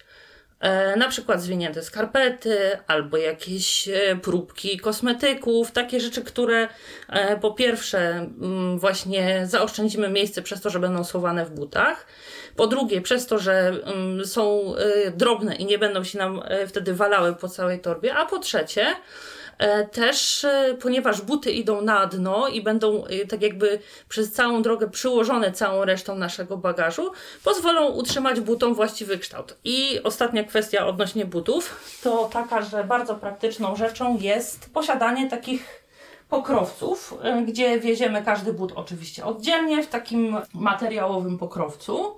na 0.98 1.10
przykład 1.10 1.42
zwinięte 1.42 1.84
skarpety 1.84 2.58
albo 2.88 3.18
jakieś 3.18 3.90
e, 3.90 4.16
próbki 4.16 4.78
kosmetyków, 4.78 5.72
takie 5.72 6.00
rzeczy, 6.00 6.22
które 6.22 6.68
e, 7.10 7.38
po 7.38 7.52
pierwsze 7.52 8.00
mm, 8.00 8.80
właśnie 8.80 9.44
zaoszczędzimy 9.46 10.10
miejsce 10.10 10.42
przez 10.42 10.62
to, 10.62 10.70
że 10.70 10.80
będą 10.80 11.04
schowane 11.04 11.46
w 11.46 11.52
butach, 11.52 12.08
po 12.56 12.68
drugie 12.68 13.02
przez 13.02 13.28
to, 13.28 13.40
że 13.40 13.68
mm, 13.86 14.26
są 14.26 14.76
drobne 15.16 15.56
i 15.56 15.66
nie 15.66 15.78
będą 15.78 16.04
się 16.04 16.18
nam 16.18 16.42
wtedy 16.68 16.94
walały 16.94 17.36
po 17.36 17.48
całej 17.48 17.80
torbie, 17.80 18.16
a 18.16 18.26
po 18.26 18.40
trzecie 18.40 18.86
E, 18.86 19.43
też 19.92 20.46
e, 20.46 20.78
ponieważ 20.82 21.22
buty 21.22 21.52
idą 21.52 21.82
na 21.82 22.06
dno 22.06 22.48
i 22.48 22.62
będą 22.62 23.06
e, 23.06 23.26
tak 23.26 23.42
jakby 23.42 23.80
przez 24.10 24.32
całą 24.32 24.62
drogę 24.62 24.90
przyłożone 24.90 25.52
całą 25.52 25.86
resztą 25.86 26.16
naszego 26.16 26.58
bagażu, 26.58 27.12
pozwolą 27.44 27.90
utrzymać 27.90 28.40
butom 28.40 28.74
właściwy 28.74 29.18
kształt. 29.18 29.58
I 29.64 30.00
ostatnia 30.04 30.44
kwestia 30.44 30.88
odnośnie 30.88 31.26
butów 31.26 31.82
to 32.04 32.30
taka, 32.34 32.62
że 32.62 32.84
bardzo 32.84 33.16
praktyczną 33.16 33.76
rzeczą 33.76 34.18
jest 34.20 34.74
posiadanie 34.74 35.30
takich 35.30 35.84
pokrowców, 36.30 37.14
gdzie 37.48 37.80
wieziemy 37.80 38.24
każdy 38.26 38.54
but 38.54 38.72
oczywiście 38.76 39.26
oddzielnie 39.26 39.84
w 39.84 39.88
takim 39.88 40.38
materiałowym 40.54 41.38
pokrowcu 41.38 42.18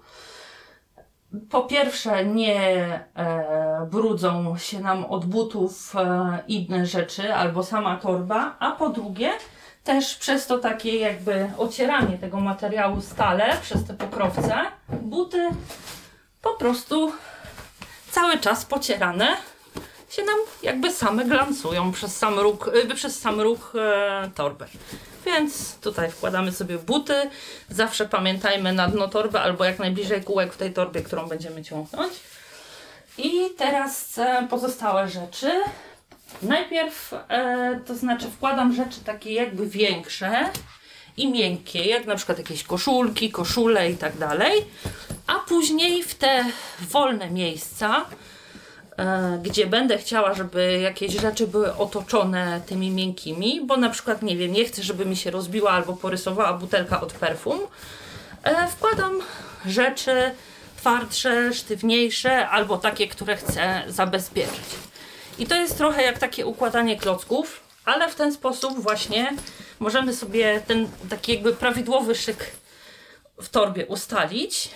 po 1.49 1.61
pierwsze 1.61 2.25
nie 2.25 2.59
e, 3.15 3.87
brudzą 3.91 4.57
się 4.57 4.79
nam 4.79 5.05
od 5.05 5.25
butów 5.25 5.95
e, 5.95 6.39
inne 6.47 6.85
rzeczy 6.85 7.33
albo 7.33 7.63
sama 7.63 7.97
torba, 7.97 8.55
a 8.59 8.71
po 8.71 8.89
drugie 8.89 9.31
też 9.83 10.15
przez 10.15 10.47
to 10.47 10.57
takie 10.57 10.99
jakby 10.99 11.51
ocieranie 11.57 12.17
tego 12.17 12.39
materiału 12.39 13.01
stale 13.01 13.57
przez 13.61 13.85
te 13.85 13.93
pokrowce, 13.93 14.55
buty 15.01 15.49
po 16.41 16.53
prostu 16.53 17.11
cały 18.11 18.37
czas 18.37 18.65
pocierane 18.65 19.27
się 20.09 20.23
nam 20.23 20.39
jakby 20.63 20.91
same 20.91 21.25
glancują 21.25 21.91
przez 21.91 22.17
sam 22.17 22.39
ruch, 22.39 22.69
y, 22.91 22.95
przez 22.95 23.19
sam 23.19 23.41
ruch 23.41 23.73
e, 23.75 24.29
torby. 24.35 24.65
Więc 25.25 25.75
tutaj 25.75 26.11
wkładamy 26.11 26.51
sobie 26.51 26.77
buty. 26.77 27.29
Zawsze 27.69 28.05
pamiętajmy 28.05 28.73
na 28.73 28.87
dno 28.87 29.07
torby 29.07 29.39
albo 29.39 29.65
jak 29.65 29.79
najbliżej 29.79 30.23
kółek 30.23 30.53
w 30.53 30.57
tej 30.57 30.73
torbie, 30.73 31.01
którą 31.01 31.27
będziemy 31.27 31.63
ciągnąć. 31.63 32.13
I 33.17 33.49
teraz 33.57 34.19
pozostałe 34.49 35.09
rzeczy. 35.09 35.51
Najpierw, 36.41 37.13
e, 37.13 37.79
to 37.85 37.95
znaczy 37.95 38.27
wkładam 38.27 38.73
rzeczy 38.73 39.01
takie 39.05 39.33
jakby 39.33 39.67
większe 39.67 40.49
i 41.17 41.31
miękkie, 41.31 41.85
jak 41.85 42.05
na 42.05 42.15
przykład 42.15 42.37
jakieś 42.37 42.63
koszulki, 42.63 43.31
koszule 43.31 43.91
i 43.91 43.97
tak 43.97 44.17
dalej, 44.17 44.65
a 45.27 45.33
później 45.33 46.03
w 46.03 46.15
te 46.15 46.45
wolne 46.81 47.29
miejsca, 47.31 48.05
e, 48.11 48.34
gdzie 49.43 49.67
będę 49.67 49.97
chciała, 49.97 50.33
żeby 50.33 50.79
jakieś 50.79 51.13
rzeczy 51.13 51.47
były 51.47 51.75
otoczone 51.75 52.61
tymi 52.65 52.91
miękkimi, 52.91 53.61
bo 53.65 53.77
na 53.77 53.89
przykład, 53.89 54.21
nie 54.21 54.37
wiem, 54.37 54.51
nie 54.51 54.65
chcę, 54.65 54.83
żeby 54.83 55.05
mi 55.05 55.15
się 55.15 55.31
rozbiła 55.31 55.71
albo 55.71 55.93
porysowała 55.93 56.53
butelka 56.53 57.01
od 57.01 57.13
perfum, 57.13 57.59
e, 58.43 58.67
wkładam 58.67 59.19
rzeczy 59.65 60.31
twardsze, 60.77 61.53
sztywniejsze 61.53 62.49
albo 62.49 62.77
takie, 62.77 63.07
które 63.07 63.37
chcę 63.37 63.83
zabezpieczyć. 63.87 64.65
I 65.39 65.45
to 65.45 65.55
jest 65.55 65.77
trochę 65.77 66.03
jak 66.03 66.19
takie 66.19 66.45
układanie 66.45 66.97
klocków, 66.97 67.59
ale 67.85 68.09
w 68.09 68.15
ten 68.15 68.33
sposób 68.33 68.79
właśnie 68.79 69.33
możemy 69.79 70.13
sobie 70.13 70.61
ten 70.67 70.87
taki 71.09 71.33
jakby 71.33 71.53
prawidłowy 71.53 72.15
szyk 72.15 72.51
w 73.41 73.49
torbie 73.49 73.85
ustalić 73.85 74.69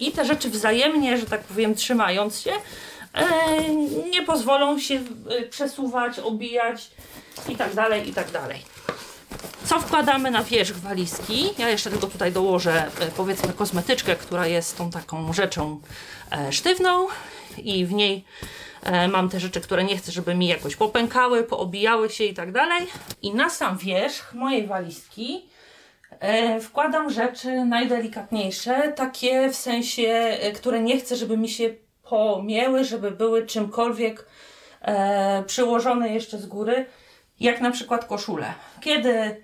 i 0.00 0.12
te 0.12 0.24
rzeczy 0.24 0.50
wzajemnie, 0.50 1.18
że 1.18 1.26
tak 1.26 1.40
powiem, 1.40 1.74
trzymając 1.74 2.40
się, 2.40 2.52
e, 2.52 2.58
nie 4.10 4.22
pozwolą 4.22 4.78
się 4.78 4.94
e, 4.94 5.42
przesuwać, 5.42 6.18
obijać 6.18 6.90
i 7.48 7.56
tak 7.56 7.74
dalej, 7.74 8.08
i 8.08 8.12
tak 8.12 8.30
dalej. 8.30 8.58
Co 9.64 9.80
wkładamy 9.80 10.30
na 10.30 10.44
wierzch 10.44 10.76
walizki? 10.76 11.48
Ja 11.58 11.68
jeszcze 11.68 11.90
tylko 11.90 12.06
tutaj 12.06 12.32
dołożę 12.32 12.86
e, 13.00 13.06
powiedzmy 13.16 13.52
kosmetyczkę, 13.52 14.16
która 14.16 14.46
jest 14.46 14.78
tą 14.78 14.90
taką 14.90 15.32
rzeczą 15.32 15.80
sztywną 16.50 17.06
i 17.58 17.86
w 17.86 17.92
niej 17.92 18.24
mam 19.12 19.28
te 19.28 19.40
rzeczy, 19.40 19.60
które 19.60 19.84
nie 19.84 19.96
chcę, 19.96 20.12
żeby 20.12 20.34
mi 20.34 20.46
jakoś 20.46 20.76
popękały, 20.76 21.44
poobijały 21.44 22.10
się 22.10 22.24
i 22.24 22.34
tak 22.34 22.52
dalej. 22.52 22.86
I 23.22 23.34
na 23.34 23.50
sam 23.50 23.78
wierzch 23.78 24.34
mojej 24.34 24.66
walizki 24.66 25.44
E, 26.20 26.60
wkładam 26.60 27.10
rzeczy 27.10 27.64
najdelikatniejsze, 27.64 28.92
takie 28.96 29.48
w 29.48 29.56
sensie, 29.56 30.08
e, 30.40 30.52
które 30.52 30.80
nie 30.80 30.98
chcę, 30.98 31.16
żeby 31.16 31.36
mi 31.36 31.48
się 31.48 31.70
pomięły, 32.08 32.84
żeby 32.84 33.10
były 33.10 33.46
czymkolwiek 33.46 34.26
e, 34.82 35.42
przyłożone 35.46 36.08
jeszcze 36.08 36.38
z 36.38 36.46
góry, 36.46 36.86
jak 37.40 37.60
na 37.60 37.70
przykład 37.70 38.04
koszule. 38.04 38.54
Kiedy 38.80 39.42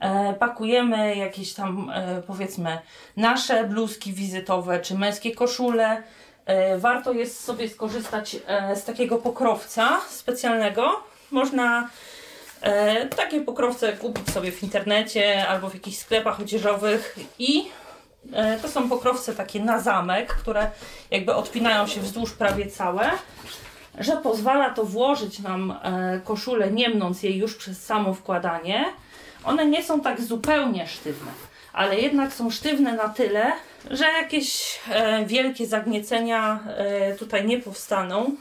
e, 0.00 0.34
pakujemy 0.34 1.16
jakieś 1.16 1.54
tam, 1.54 1.90
e, 1.94 2.22
powiedzmy, 2.26 2.78
nasze 3.16 3.64
bluzki 3.64 4.12
wizytowe 4.12 4.80
czy 4.80 4.98
męskie 4.98 5.34
koszule, 5.34 6.02
e, 6.46 6.78
warto 6.78 7.12
jest 7.12 7.44
sobie 7.44 7.68
skorzystać 7.68 8.36
z 8.74 8.84
takiego 8.84 9.18
pokrowca 9.18 10.00
specjalnego. 10.08 11.02
Można 11.30 11.88
E, 12.66 13.06
takie 13.06 13.40
pokrowce 13.40 13.92
kupić 13.92 14.30
sobie 14.30 14.52
w 14.52 14.62
internecie 14.62 15.48
albo 15.48 15.70
w 15.70 15.74
jakichś 15.74 15.96
sklepach 15.96 16.40
odzieżowych 16.40 17.16
i 17.38 17.60
e, 17.60 17.85
to 18.62 18.68
są 18.68 18.88
pokrowce 18.88 19.34
takie 19.34 19.60
na 19.60 19.80
zamek, 19.80 20.28
które 20.28 20.70
jakby 21.10 21.34
odpinają 21.34 21.86
się 21.86 22.00
wzdłuż 22.00 22.32
prawie 22.32 22.66
całe, 22.66 23.10
że 23.98 24.16
pozwala 24.16 24.70
to 24.70 24.84
włożyć 24.84 25.38
nam 25.38 25.70
e, 25.82 26.20
koszulę, 26.24 26.70
nie 26.70 26.88
mnąc 26.88 27.22
jej 27.22 27.36
już 27.36 27.54
przez 27.54 27.84
samo 27.84 28.14
wkładanie. 28.14 28.84
One 29.44 29.66
nie 29.66 29.84
są 29.84 30.00
tak 30.00 30.20
zupełnie 30.20 30.86
sztywne, 30.86 31.30
ale 31.72 32.00
jednak 32.00 32.32
są 32.32 32.50
sztywne 32.50 32.92
na 32.92 33.08
tyle, 33.08 33.52
że 33.90 34.04
jakieś 34.04 34.78
e, 34.88 35.26
wielkie 35.26 35.66
zagniecenia 35.66 36.60
e, 36.66 37.14
tutaj 37.14 37.46
nie 37.46 37.58
powstaną. 37.58 38.36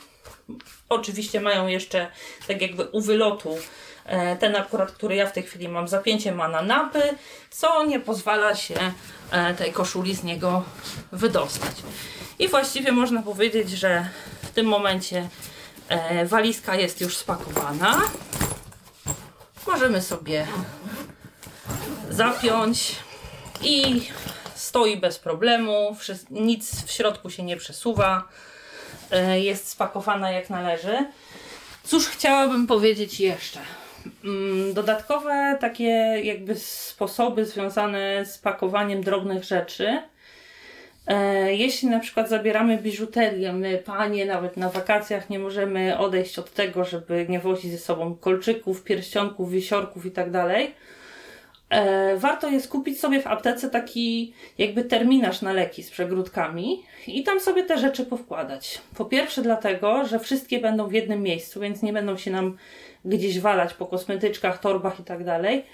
Oczywiście 0.90 1.42
mają 1.42 1.68
jeszcze 1.68 2.08
tak 2.48 2.62
jakby 2.62 2.84
u 2.84 3.02
wylotu 3.02 3.50
E, 3.50 3.95
ten 4.40 4.56
akurat, 4.56 4.92
który 4.92 5.16
ja 5.16 5.28
w 5.28 5.32
tej 5.32 5.44
chwili 5.44 5.70
mam, 5.70 5.88
zapięcie 5.88 6.32
ma 6.32 6.48
na 6.48 6.62
napy, 6.62 7.02
co 7.50 7.86
nie 7.86 8.00
pozwala 8.00 8.56
się 8.56 8.76
e, 9.32 9.54
tej 9.54 9.72
koszuli 9.74 10.16
z 10.16 10.24
niego 10.24 10.64
wydostać. 11.12 11.76
I 12.40 12.48
właściwie 12.48 12.92
można 12.92 13.22
powiedzieć, 13.22 13.70
że 13.70 14.10
w 14.42 14.50
tym 14.50 14.66
momencie 14.66 15.30
e, 15.90 16.26
walizka 16.26 16.76
jest 16.76 17.02
już 17.02 17.18
spakowana. 17.18 18.02
Możemy 19.68 20.02
sobie 20.02 20.48
zapiąć 22.10 22.96
i 23.62 24.08
stoi 24.56 24.98
bez 24.98 25.20
problemu, 25.20 25.98
nic 26.32 26.86
w 26.86 26.92
środku 26.92 27.30
się 27.30 27.44
nie 27.44 27.58
przesuwa, 27.58 28.24
jest 29.36 29.70
spakowana 29.70 30.32
jak 30.32 30.50
należy. 30.50 31.06
Cóż 31.84 32.08
chciałabym 32.08 32.68
powiedzieć 32.68 33.20
jeszcze? 33.20 33.60
Mm, 34.24 34.74
dodatkowe 34.74 35.58
takie 35.62 35.84
jakby 36.24 36.56
sposoby 36.56 37.46
związane 37.46 38.26
z 38.26 38.38
pakowaniem 38.38 39.04
drobnych 39.04 39.44
rzeczy. 39.44 40.02
E, 41.08 41.54
jeśli 41.56 41.90
na 41.90 42.00
przykład 42.00 42.30
zabieramy 42.30 42.78
biżuterię, 42.78 43.54
my 43.54 43.78
panie 43.78 44.26
nawet 44.26 44.58
na 44.58 44.70
wakacjach 44.70 45.30
nie 45.30 45.40
możemy 45.40 45.98
odejść 45.98 46.40
od 46.40 46.54
tego, 46.54 46.84
żeby 46.84 47.26
nie 47.30 47.40
wozić 47.40 47.72
ze 47.72 47.78
sobą 47.78 48.16
kolczyków, 48.16 48.84
pierścionków, 48.84 49.52
wisiorków 49.52 50.06
i 50.06 50.12
tak. 50.12 50.28
E, 51.70 52.18
warto 52.18 52.50
jest 52.50 52.68
kupić 52.68 53.00
sobie 53.00 53.22
w 53.22 53.28
aptece 53.28 53.70
taki 53.70 54.34
jakby 54.58 54.84
terminarz 54.84 55.42
na 55.42 55.54
leki 55.54 55.84
z 55.84 55.90
przegródkami 55.90 56.84
i 57.08 57.24
tam 57.24 57.40
sobie 57.40 57.64
te 57.64 57.78
rzeczy 57.78 58.06
powkładać. 58.06 58.82
Po 58.98 59.06
pierwsze 59.06 59.42
dlatego, 59.42 60.06
że 60.06 60.20
wszystkie 60.20 60.60
będą 60.60 60.88
w 60.88 60.94
jednym 60.94 61.22
miejscu, 61.22 61.60
więc 61.60 61.82
nie 61.82 61.94
będą 61.94 62.18
się 62.18 62.32
nam 62.32 62.58
gdzieś 63.06 63.40
walać 63.40 63.74
po 63.74 63.86
kosmetyczkach, 63.86 64.60
torbach 64.60 65.00
i 65.00 65.04
tak 65.04 65.24
dalej. 65.24 65.66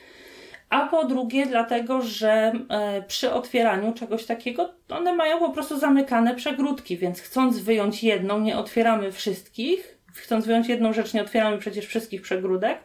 A 0.69 0.87
po 0.87 1.05
drugie, 1.05 1.45
dlatego, 1.45 2.01
że 2.01 2.51
e, 2.69 3.01
przy 3.01 3.33
otwieraniu 3.33 3.93
czegoś 3.93 4.25
takiego 4.25 4.73
one 4.89 5.13
mają 5.13 5.39
po 5.39 5.49
prostu 5.49 5.79
zamykane 5.79 6.35
przegródki, 6.35 6.97
więc 6.97 7.21
chcąc 7.21 7.59
wyjąć 7.59 8.03
jedną, 8.03 8.39
nie 8.39 8.57
otwieramy 8.57 9.11
wszystkich. 9.11 9.97
Chcąc 10.13 10.45
wyjąć 10.45 10.67
jedną 10.67 10.93
rzecz, 10.93 11.13
nie 11.13 11.21
otwieramy 11.21 11.57
przecież 11.57 11.85
wszystkich 11.85 12.21
przegródek 12.21 12.77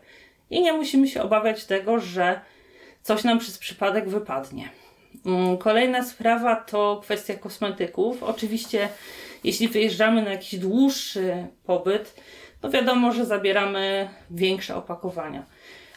i 0.50 0.62
nie 0.62 0.72
musimy 0.72 1.08
się 1.08 1.22
obawiać 1.22 1.64
tego, 1.64 2.00
że 2.00 2.40
coś 3.02 3.24
nam 3.24 3.38
przez 3.38 3.58
przypadek 3.58 4.08
wypadnie. 4.08 4.68
Mm, 5.26 5.58
kolejna 5.58 6.04
sprawa 6.04 6.56
to 6.56 7.00
kwestia 7.02 7.34
kosmetyków. 7.34 8.22
Oczywiście, 8.22 8.88
jeśli 9.44 9.68
wyjeżdżamy 9.68 10.22
na 10.22 10.30
jakiś 10.30 10.58
dłuższy 10.58 11.46
pobyt, 11.64 12.14
to 12.60 12.70
wiadomo, 12.70 13.12
że 13.12 13.24
zabieramy 13.24 14.08
większe 14.30 14.76
opakowania. 14.76 15.42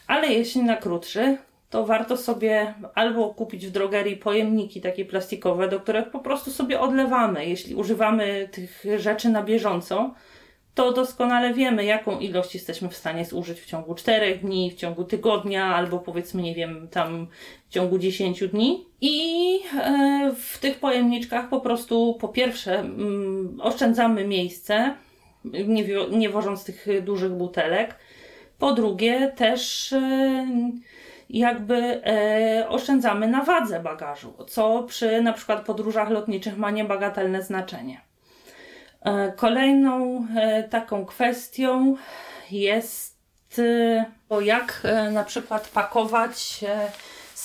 Ale 0.07 0.27
jeśli 0.27 0.63
na 0.63 0.75
krótszy, 0.75 1.37
to 1.69 1.85
warto 1.85 2.17
sobie 2.17 2.73
albo 2.95 3.33
kupić 3.33 3.67
w 3.67 3.71
drogerii 3.71 4.17
pojemniki 4.17 4.81
takie 4.81 5.05
plastikowe, 5.05 5.67
do 5.67 5.79
których 5.79 6.09
po 6.09 6.19
prostu 6.19 6.51
sobie 6.51 6.79
odlewamy. 6.79 7.45
Jeśli 7.45 7.75
używamy 7.75 8.49
tych 8.51 8.83
rzeczy 8.97 9.29
na 9.29 9.43
bieżąco, 9.43 10.13
to 10.75 10.93
doskonale 10.93 11.53
wiemy, 11.53 11.85
jaką 11.85 12.19
ilość 12.19 12.53
jesteśmy 12.53 12.89
w 12.89 12.97
stanie 12.97 13.25
zużyć 13.25 13.61
w 13.61 13.65
ciągu 13.65 13.95
4 13.95 14.37
dni, 14.37 14.71
w 14.71 14.75
ciągu 14.75 15.03
tygodnia, 15.03 15.65
albo 15.75 15.99
powiedzmy, 15.99 16.41
nie 16.41 16.55
wiem, 16.55 16.87
tam 16.91 17.27
w 17.69 17.73
ciągu 17.73 17.97
10 17.97 18.47
dni. 18.47 18.85
I 19.01 19.59
e, 19.81 20.31
w 20.35 20.57
tych 20.57 20.79
pojemniczkach 20.79 21.49
po 21.49 21.61
prostu 21.61 22.17
po 22.21 22.27
pierwsze 22.27 22.79
mm, 22.79 23.59
oszczędzamy 23.61 24.27
miejsce, 24.27 24.93
nie, 25.45 26.07
nie 26.11 26.29
wożąc 26.29 26.63
tych 26.63 27.03
dużych 27.03 27.31
butelek. 27.31 27.95
Po 28.59 28.73
drugie, 28.73 29.31
też 29.35 29.93
e, 29.93 30.47
jakby 31.29 31.75
e, 32.05 32.69
oszczędzamy 32.69 33.27
na 33.27 33.43
wadze 33.43 33.79
bagażu, 33.79 34.33
co 34.47 34.83
przy 34.83 35.21
na 35.21 35.33
przykład 35.33 35.65
podróżach 35.65 36.09
lotniczych 36.09 36.57
ma 36.57 36.71
niebagatelne 36.71 37.43
znaczenie. 37.43 38.01
E, 39.01 39.31
kolejną 39.31 40.27
taką 40.69 41.05
kwestią 41.05 41.95
jest 42.51 43.19
jak 44.41 44.81
na 45.11 45.23
przykład 45.23 45.67
pakować 45.67 46.65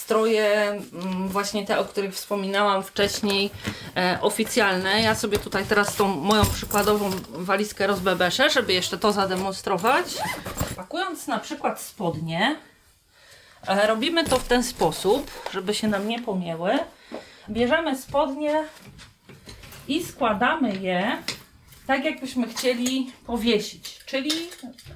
stroje, 0.05 0.81
mm, 0.93 1.29
właśnie 1.29 1.67
te, 1.67 1.79
o 1.79 1.85
których 1.85 2.15
wspominałam 2.15 2.83
wcześniej, 2.83 3.51
e, 3.97 4.19
oficjalne. 4.21 5.03
Ja 5.03 5.15
sobie 5.15 5.39
tutaj 5.39 5.65
teraz 5.65 5.97
tą 5.97 6.09
moją 6.09 6.47
przykładową 6.47 7.11
walizkę 7.29 7.87
rozbebeszę, 7.87 8.51
żeby 8.51 8.73
jeszcze 8.73 8.99
to 8.99 9.13
zademonstrować. 9.13 10.07
Pakując 10.77 11.27
na 11.27 11.39
przykład 11.39 11.81
spodnie, 11.81 12.57
e, 13.67 13.87
robimy 13.87 14.25
to 14.25 14.39
w 14.39 14.49
ten 14.49 14.63
sposób, 14.63 15.31
żeby 15.53 15.75
się 15.75 15.89
nam 15.89 16.09
nie 16.09 16.23
pomięły. 16.23 16.79
Bierzemy 17.51 17.99
spodnie 17.99 18.65
i 19.89 20.05
składamy 20.05 20.77
je 20.77 21.23
tak, 21.87 22.05
jakbyśmy 22.05 22.49
chcieli 22.49 23.13
powiesić, 23.27 23.99
czyli 24.07 24.31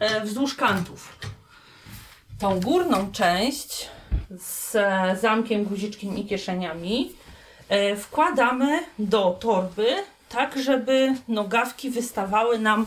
e, 0.01 0.21
wzdłuż 0.21 0.55
kantów. 0.55 1.18
Tą 2.38 2.61
górną 2.61 3.12
część 3.12 3.88
z 4.31 4.77
zamkiem, 5.21 5.64
guziczkiem 5.64 6.19
i 6.19 6.25
kieszeniami 6.25 7.12
e, 7.69 7.97
wkładamy 7.97 8.81
do 8.99 9.37
torby, 9.41 9.87
tak 10.29 10.59
żeby 10.59 11.14
nogawki 11.29 11.91
wystawały 11.91 12.59
nam 12.59 12.87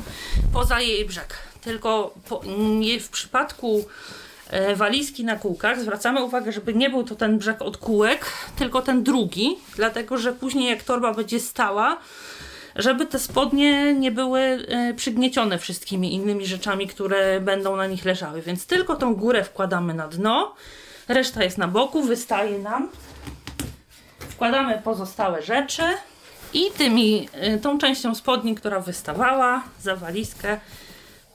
poza 0.53 0.79
jej 0.79 1.05
brzeg. 1.05 1.37
tylko 1.61 2.13
po, 2.29 2.41
nie 2.79 2.99
w 2.99 3.09
przypadku 3.09 3.85
e, 4.49 4.75
walizki 4.75 5.23
na 5.25 5.35
kółkach 5.35 5.81
zwracamy 5.81 6.23
uwagę, 6.23 6.51
żeby 6.51 6.73
nie 6.73 6.89
był 6.89 7.03
to 7.03 7.15
ten 7.15 7.37
brzeg 7.37 7.61
od 7.61 7.77
kółek, 7.77 8.25
tylko 8.55 8.81
ten 8.81 9.03
drugi, 9.03 9.57
dlatego 9.75 10.17
że 10.17 10.33
później 10.33 10.69
jak 10.69 10.83
torba 10.83 11.13
będzie 11.13 11.39
stała, 11.39 11.97
żeby 12.75 13.05
te 13.05 13.19
spodnie 13.19 13.93
nie 13.93 14.11
były 14.11 14.39
e, 14.39 14.93
przygniecione 14.93 15.59
wszystkimi 15.59 16.13
innymi 16.13 16.45
rzeczami, 16.45 16.87
które 16.87 17.39
będą 17.39 17.75
na 17.75 17.87
nich 17.87 18.05
leżały. 18.05 18.41
Więc 18.41 18.65
tylko 18.65 18.95
tą 18.95 19.15
górę 19.15 19.43
wkładamy 19.43 19.93
na 19.93 20.07
dno, 20.07 20.55
reszta 21.13 21.43
jest 21.43 21.57
na 21.57 21.67
boku, 21.67 22.03
wystaje 22.03 22.59
nam. 22.59 22.89
Wkładamy 24.19 24.81
pozostałe 24.83 25.41
rzeczy 25.41 25.83
i 26.53 26.71
tymi, 26.77 27.29
e, 27.33 27.57
tą 27.57 27.77
częścią 27.77 28.15
spodni, 28.15 28.55
która 28.55 28.79
wystawała 28.79 29.63
za 29.81 29.95
walizkę, 29.95 30.59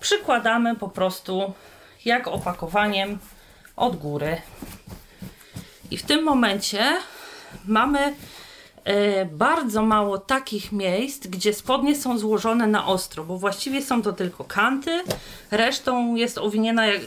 przykładamy 0.01 0.77
po 0.77 0.89
prostu 0.89 1.53
jak 2.05 2.29
opakowaniem 2.29 3.19
od 3.77 3.97
góry. 3.97 4.41
I 5.91 5.97
w 5.97 6.03
tym 6.03 6.25
momencie 6.25 6.97
mamy 7.65 8.15
bardzo 9.33 9.83
mało 9.83 10.19
takich 10.19 10.73
miejsc, 10.73 11.27
gdzie 11.27 11.53
spodnie 11.53 11.97
są 11.97 12.19
złożone 12.19 12.67
na 12.67 12.87
ostro, 12.87 13.25
bo 13.25 13.39
właściwie 13.39 13.83
są 13.83 14.03
to 14.03 14.13
tylko 14.13 14.45
kanty, 14.45 15.03
resztą 15.51 16.15
jest 16.15 16.39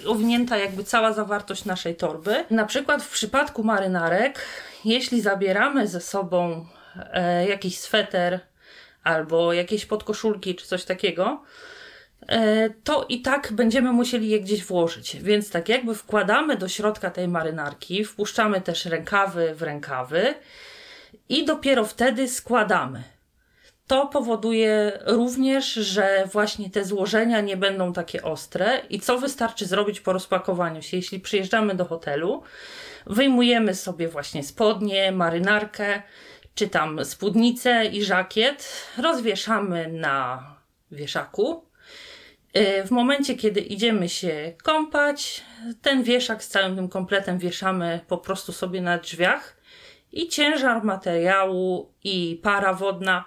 owinięta 0.05 0.57
jakby 0.57 0.83
cała 0.83 1.13
zawartość 1.13 1.65
naszej 1.65 1.95
torby. 1.95 2.45
Na 2.49 2.65
przykład 2.65 3.03
w 3.03 3.09
przypadku 3.09 3.63
marynarek, 3.63 4.39
jeśli 4.85 5.21
zabieramy 5.21 5.87
ze 5.87 6.01
sobą 6.01 6.65
e, 7.13 7.47
jakiś 7.47 7.79
sweter 7.79 8.39
albo 9.03 9.53
jakieś 9.53 9.85
podkoszulki 9.85 10.55
czy 10.55 10.67
coś 10.67 10.83
takiego, 10.83 11.43
e, 12.27 12.69
to 12.69 13.05
i 13.09 13.21
tak 13.21 13.53
będziemy 13.53 13.91
musieli 13.91 14.29
je 14.29 14.39
gdzieś 14.39 14.65
włożyć. 14.65 15.17
Więc 15.17 15.49
tak 15.49 15.69
jakby 15.69 15.95
wkładamy 15.95 16.57
do 16.57 16.67
środka 16.67 17.11
tej 17.11 17.27
marynarki, 17.27 18.05
wpuszczamy 18.05 18.61
też 18.61 18.85
rękawy 18.85 19.55
w 19.55 19.61
rękawy 19.61 20.35
i 21.29 21.45
dopiero 21.45 21.85
wtedy 21.85 22.27
składamy. 22.27 23.03
To 23.87 24.07
powoduje 24.07 24.99
również, 25.05 25.73
że 25.73 26.27
właśnie 26.31 26.69
te 26.69 26.85
złożenia 26.85 27.41
nie 27.41 27.57
będą 27.57 27.93
takie 27.93 28.23
ostre 28.23 28.81
i 28.89 28.99
co 28.99 29.17
wystarczy 29.17 29.65
zrobić 29.65 30.01
po 30.01 30.13
rozpakowaniu 30.13 30.81
się. 30.81 30.97
Jeśli 30.97 31.19
przyjeżdżamy 31.19 31.75
do 31.75 31.85
hotelu, 31.85 32.43
wyjmujemy 33.05 33.75
sobie 33.75 34.07
właśnie 34.07 34.43
spodnie, 34.43 35.11
marynarkę, 35.11 36.01
czy 36.55 36.67
tam 36.67 37.05
spódnicę 37.05 37.85
i 37.85 38.03
żakiet, 38.03 38.87
rozwieszamy 38.97 39.87
na 39.87 40.43
wieszaku. 40.91 41.65
Y, 42.57 42.83
w 42.83 42.91
momencie, 42.91 43.35
kiedy 43.35 43.59
idziemy 43.59 44.09
się 44.09 44.53
kąpać, 44.63 45.43
ten 45.81 46.03
wieszak 46.03 46.43
z 46.43 46.47
całym 46.47 46.75
tym 46.75 46.89
kompletem 46.89 47.39
wieszamy 47.39 47.99
po 48.07 48.17
prostu 48.17 48.51
sobie 48.51 48.81
na 48.81 48.97
drzwiach 48.97 49.58
i 50.11 50.27
ciężar 50.27 50.83
materiału 50.83 51.89
i 52.03 52.39
para 52.43 52.73
wodna 52.73 53.25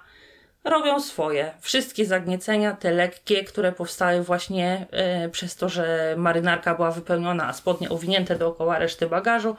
robią 0.64 1.00
swoje. 1.00 1.52
Wszystkie 1.60 2.06
zagniecenia, 2.06 2.72
te 2.72 2.90
lekkie, 2.90 3.44
które 3.44 3.72
powstały 3.72 4.22
właśnie 4.22 4.86
e, 4.90 5.28
przez 5.28 5.56
to, 5.56 5.68
że 5.68 6.14
marynarka 6.18 6.74
była 6.74 6.90
wypełniona, 6.90 7.48
a 7.48 7.52
spodnie 7.52 7.90
owinięte 7.90 8.36
dookoła 8.36 8.78
reszty 8.78 9.06
bagażu, 9.06 9.56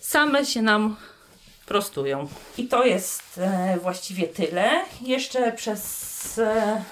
same 0.00 0.44
się 0.44 0.62
nam 0.62 0.96
prostują. 1.66 2.28
I 2.58 2.68
to 2.68 2.84
jest 2.84 3.38
e, 3.38 3.78
właściwie 3.82 4.28
tyle. 4.28 4.70
Jeszcze 5.00 5.52
przez 5.52 6.38
e, 6.38 6.82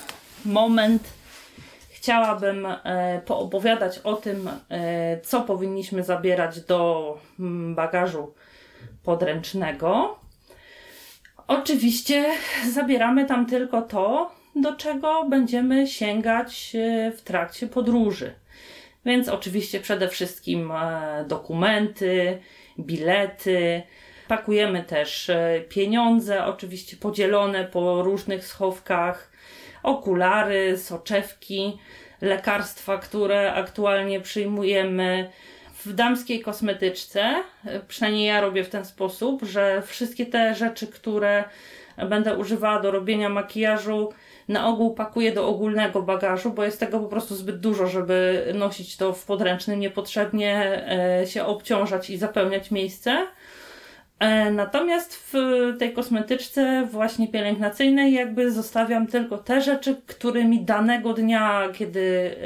moment 0.44 1.02
chciałabym 1.90 2.68
poopowiadać 3.26 3.98
o 3.98 4.14
tym, 4.14 4.50
co 5.22 5.40
powinniśmy 5.40 6.04
zabierać 6.04 6.60
do 6.60 7.18
mm, 7.40 7.74
bagażu 7.74 8.34
podręcznego. 9.10 10.18
Oczywiście 11.46 12.24
zabieramy 12.72 13.26
tam 13.26 13.46
tylko 13.46 13.82
to, 13.82 14.30
do 14.56 14.76
czego 14.76 15.24
będziemy 15.24 15.86
sięgać 15.86 16.72
e, 16.74 17.12
w 17.12 17.22
trakcie 17.22 17.66
podróży. 17.66 18.34
Więc 19.04 19.28
oczywiście 19.28 19.80
przede 19.80 20.08
wszystkim 20.08 20.72
e, 20.72 21.24
dokumenty, 21.28 22.38
bilety. 22.78 23.82
Pakujemy 24.28 24.82
też 24.82 25.30
e, 25.30 25.60
pieniądze, 25.68 26.44
oczywiście 26.44 26.96
podzielone 26.96 27.64
po 27.64 28.02
różnych 28.02 28.46
schowkach, 28.46 29.32
okulary, 29.82 30.78
soczewki, 30.78 31.78
lekarstwa, 32.20 32.98
które 32.98 33.52
aktualnie 33.52 34.20
przyjmujemy, 34.20 35.30
w 35.84 35.92
damskiej 35.92 36.40
kosmetyczce, 36.40 37.34
przynajmniej 37.88 38.26
ja 38.26 38.40
robię 38.40 38.64
w 38.64 38.68
ten 38.68 38.84
sposób, 38.84 39.42
że 39.42 39.82
wszystkie 39.86 40.26
te 40.26 40.54
rzeczy, 40.54 40.86
które 40.86 41.44
będę 42.08 42.36
używała 42.36 42.80
do 42.80 42.90
robienia 42.90 43.28
makijażu, 43.28 44.12
na 44.48 44.68
ogół 44.68 44.94
pakuję 44.94 45.32
do 45.32 45.48
ogólnego 45.48 46.02
bagażu, 46.02 46.50
bo 46.50 46.64
jest 46.64 46.80
tego 46.80 47.00
po 47.00 47.06
prostu 47.06 47.34
zbyt 47.34 47.60
dużo, 47.60 47.86
żeby 47.86 48.46
nosić 48.54 48.96
to 48.96 49.12
w 49.12 49.24
podręcznym, 49.24 49.80
niepotrzebnie 49.80 50.82
e, 51.20 51.26
się 51.26 51.44
obciążać 51.44 52.10
i 52.10 52.18
zapełniać 52.18 52.70
miejsce. 52.70 53.26
E, 54.20 54.50
natomiast 54.50 55.30
w 55.32 55.34
tej 55.78 55.92
kosmetyczce 55.92 56.86
właśnie 56.90 57.28
pielęgnacyjnej 57.28 58.12
jakby 58.12 58.52
zostawiam 58.52 59.06
tylko 59.06 59.38
te 59.38 59.60
rzeczy, 59.60 59.96
którymi 60.06 60.60
danego 60.60 61.14
dnia, 61.14 61.68
kiedy 61.74 62.36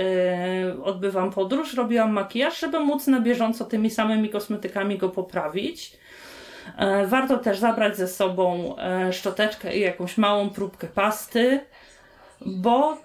e, 0.79 0.83
odbywam 0.83 1.31
podróż, 1.31 1.75
robiłam 1.75 2.13
makijaż, 2.13 2.61
żeby 2.61 2.81
móc 2.81 3.07
na 3.07 3.21
bieżąco 3.21 3.65
tymi 3.65 3.91
samymi 3.91 4.29
kosmetykami 4.29 4.99
go 4.99 5.09
poprawić. 5.09 5.97
E, 6.79 7.07
warto 7.07 7.39
też 7.39 7.59
zabrać 7.59 7.97
ze 7.97 8.09
sobą 8.09 8.77
szczoteczkę 9.13 9.77
i 9.77 9.81
jakąś 9.81 10.19
małą 10.19 10.51
próbkę 10.51 10.87
pasty 10.87 11.61
bo 12.47 12.99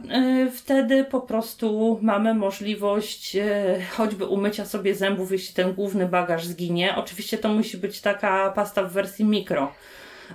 y, 0.48 0.52
wtedy 0.52 1.04
po 1.04 1.22
prostu 1.22 2.00
mamy 2.02 2.34
możliwość 2.34 3.36
y, 3.36 3.42
choćby 3.92 4.26
umycia 4.26 4.66
sobie 4.66 4.96
zębów, 4.96 5.32
jeśli 5.32 5.56
ten 5.56 5.74
główny 5.74 6.06
bagaż 6.06 6.46
zginie. 6.46 6.96
Oczywiście 6.96 7.38
to 7.38 7.50
musi 7.50 7.78
być 7.78 8.02
taka 8.02 8.52
pasta 8.52 8.84
w 8.84 8.92
wersji 8.92 9.26
mikro. 9.26 9.72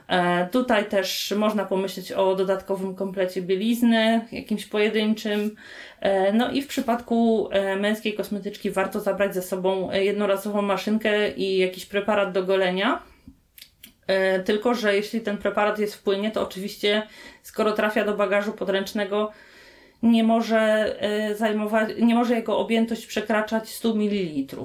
E, 0.09 0.47
tutaj 0.47 0.89
też 0.89 1.35
można 1.37 1.65
pomyśleć 1.65 2.13
o 2.13 2.35
dodatkowym 2.35 2.95
komplecie 2.95 3.43
bielizny, 3.43 4.27
jakimś 4.33 4.67
pojedynczym. 4.67 5.57
E, 6.01 6.33
no 6.33 6.51
i 6.51 6.63
w 6.63 6.67
przypadku 6.67 7.49
e, 7.53 7.77
męskiej 7.77 8.15
kosmetyczki 8.15 8.71
warto 8.71 9.01
zabrać 9.01 9.35
ze 9.35 9.43
sobą 9.43 9.93
jednorazową 9.93 10.63
maszynkę 10.63 11.31
i 11.31 11.59
jakiś 11.59 11.87
preparat 11.87 12.33
do 12.33 12.45
golenia 12.45 13.03
tylko, 14.45 14.75
że 14.75 14.97
jeśli 14.97 15.21
ten 15.21 15.38
preparat 15.38 15.79
jest 15.79 15.95
w 15.95 16.03
płynie, 16.03 16.31
to 16.31 16.43
oczywiście, 16.43 17.03
skoro 17.43 17.73
trafia 17.73 18.05
do 18.05 18.14
bagażu 18.14 18.53
podręcznego, 18.53 19.33
nie 20.05 20.25
może 20.25 20.97
e, 21.01 21.35
zajmować, 21.35 21.88
nie 21.99 22.14
może 22.14 22.35
jego 22.35 22.59
objętość 22.59 23.07
przekraczać 23.07 23.69
100 23.69 23.95
ml. 23.95 24.57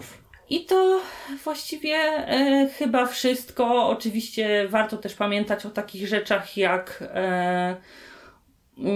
I 0.50 0.66
to 0.66 1.02
właściwie 1.44 1.96
e, 1.96 2.70
chyba 2.78 3.06
wszystko. 3.06 3.88
Oczywiście 3.88 4.68
warto 4.68 4.98
też 4.98 5.14
pamiętać 5.14 5.66
o 5.66 5.70
takich 5.70 6.08
rzeczach 6.08 6.58
jak 6.58 7.04
e, 7.14 7.76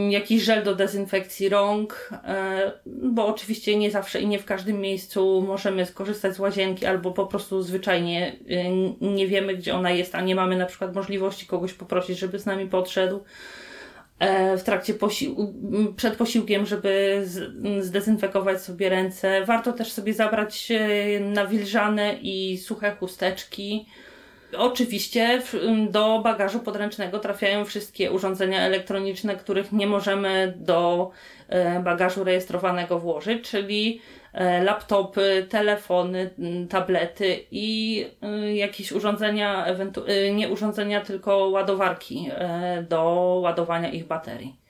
jakiś 0.10 0.44
żel 0.44 0.64
do 0.64 0.76
dezynfekcji 0.76 1.50
rąk, 1.50 2.10
e, 2.24 2.72
bo 2.86 3.28
oczywiście 3.28 3.78
nie 3.78 3.92
zawsze 3.92 4.22
i 4.22 4.28
nie 4.28 4.40
w 4.40 4.46
każdym 4.46 4.82
miejscu 4.82 5.42
możemy 5.48 5.86
skorzystać 5.86 6.36
z 6.36 6.40
łazienki, 6.40 6.86
albo 6.86 7.12
po 7.12 7.28
prostu 7.28 7.62
zwyczajnie 7.62 8.36
e, 8.50 8.72
nie 9.02 9.28
wiemy, 9.28 9.56
gdzie 9.56 9.76
ona 9.76 9.92
jest, 9.92 10.16
a 10.16 10.22
nie 10.22 10.36
mamy 10.36 10.58
na 10.58 10.66
przykład 10.66 10.96
możliwości 10.96 11.46
kogoś 11.46 11.74
poprosić, 11.74 12.20
żeby 12.20 12.40
z 12.40 12.46
nami 12.46 12.68
podszedł 12.68 13.24
e, 14.20 14.58
w 14.58 14.64
trakcie 14.64 14.94
posił 14.94 15.54
przed 15.96 16.16
posiłkiem, 16.16 16.66
żeby 16.66 17.24
zdezynfekować 17.80 18.62
sobie 18.62 18.90
ręce. 18.90 19.46
Warto 19.46 19.74
też 19.74 19.92
sobie 19.92 20.14
zabrać 20.14 20.72
nawilżane 21.20 22.14
i 22.22 22.58
suche 22.58 22.96
chusteczki 22.96 23.86
Oczywiście 24.58 25.42
do 25.90 26.20
bagażu 26.20 26.60
podręcznego 26.60 27.20
trafiają 27.20 27.66
wszystkie 27.66 28.12
urządzenia 28.12 28.62
elektroniczne, 28.62 29.36
których 29.36 29.72
nie 29.72 29.88
możemy 29.88 30.54
do 30.58 31.12
e, 31.50 31.80
bagażu 31.80 32.24
rejestrowanego 32.24 33.00
włożyć, 33.00 33.50
czyli 33.50 34.02
e, 34.34 34.64
laptopy, 34.64 35.48
telefony, 35.50 36.30
tablety 36.70 37.46
i 37.52 38.06
e, 38.22 38.56
jakieś 38.56 38.92
urządzenia, 38.92 39.66
nie 40.34 40.50
urządzenia, 40.50 41.02
tylko 41.02 41.38
ładowarki 41.38 42.30
do 42.90 43.04
ładowania 43.44 43.92
ich 43.92 44.08
baterii. 44.08 44.63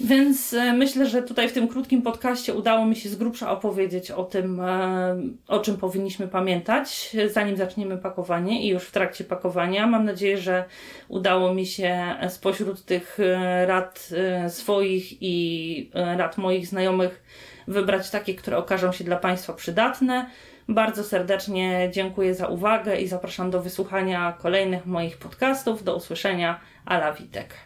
Więc 0.00 0.54
e, 0.54 0.72
myślę, 0.72 1.06
że 1.06 1.22
tutaj 1.22 1.48
w 1.48 1.52
tym 1.52 1.68
krótkim 1.68 2.02
podcaście 2.02 2.54
udało 2.54 2.86
mi 2.86 2.96
się 2.96 3.08
z 3.08 3.16
grubsza 3.16 3.50
opowiedzieć 3.50 4.10
o 4.10 4.24
tym, 4.24 4.60
e, 4.60 5.16
o 5.48 5.58
czym 5.58 5.76
powinniśmy 5.76 6.28
pamiętać, 6.28 7.16
zanim 7.32 7.56
zaczniemy 7.56 7.98
pakowanie 7.98 8.62
i 8.62 8.68
już 8.68 8.84
w 8.84 8.90
trakcie 8.90 9.24
pakowania. 9.24 9.86
Mam 9.86 10.04
nadzieję, 10.04 10.38
że 10.38 10.64
udało 11.08 11.54
mi 11.54 11.66
się 11.66 12.16
spośród 12.28 12.84
tych 12.84 13.20
e, 13.20 13.66
rad 13.66 14.10
swoich 14.48 15.22
i 15.22 15.90
rad 15.94 16.38
moich 16.38 16.66
znajomych 16.66 17.22
wybrać 17.68 18.10
takie, 18.10 18.34
które 18.34 18.56
okażą 18.56 18.92
się 18.92 19.04
dla 19.04 19.16
Państwa 19.16 19.52
przydatne. 19.52 20.30
Bardzo 20.68 21.04
serdecznie 21.04 21.90
dziękuję 21.92 22.34
za 22.34 22.46
uwagę 22.46 23.00
i 23.00 23.08
zapraszam 23.08 23.50
do 23.50 23.62
wysłuchania 23.62 24.36
kolejnych 24.42 24.86
moich 24.86 25.16
podcastów. 25.18 25.84
Do 25.84 25.96
usłyszenia. 25.96 26.60
Ala 26.84 27.12
Witek. 27.12 27.65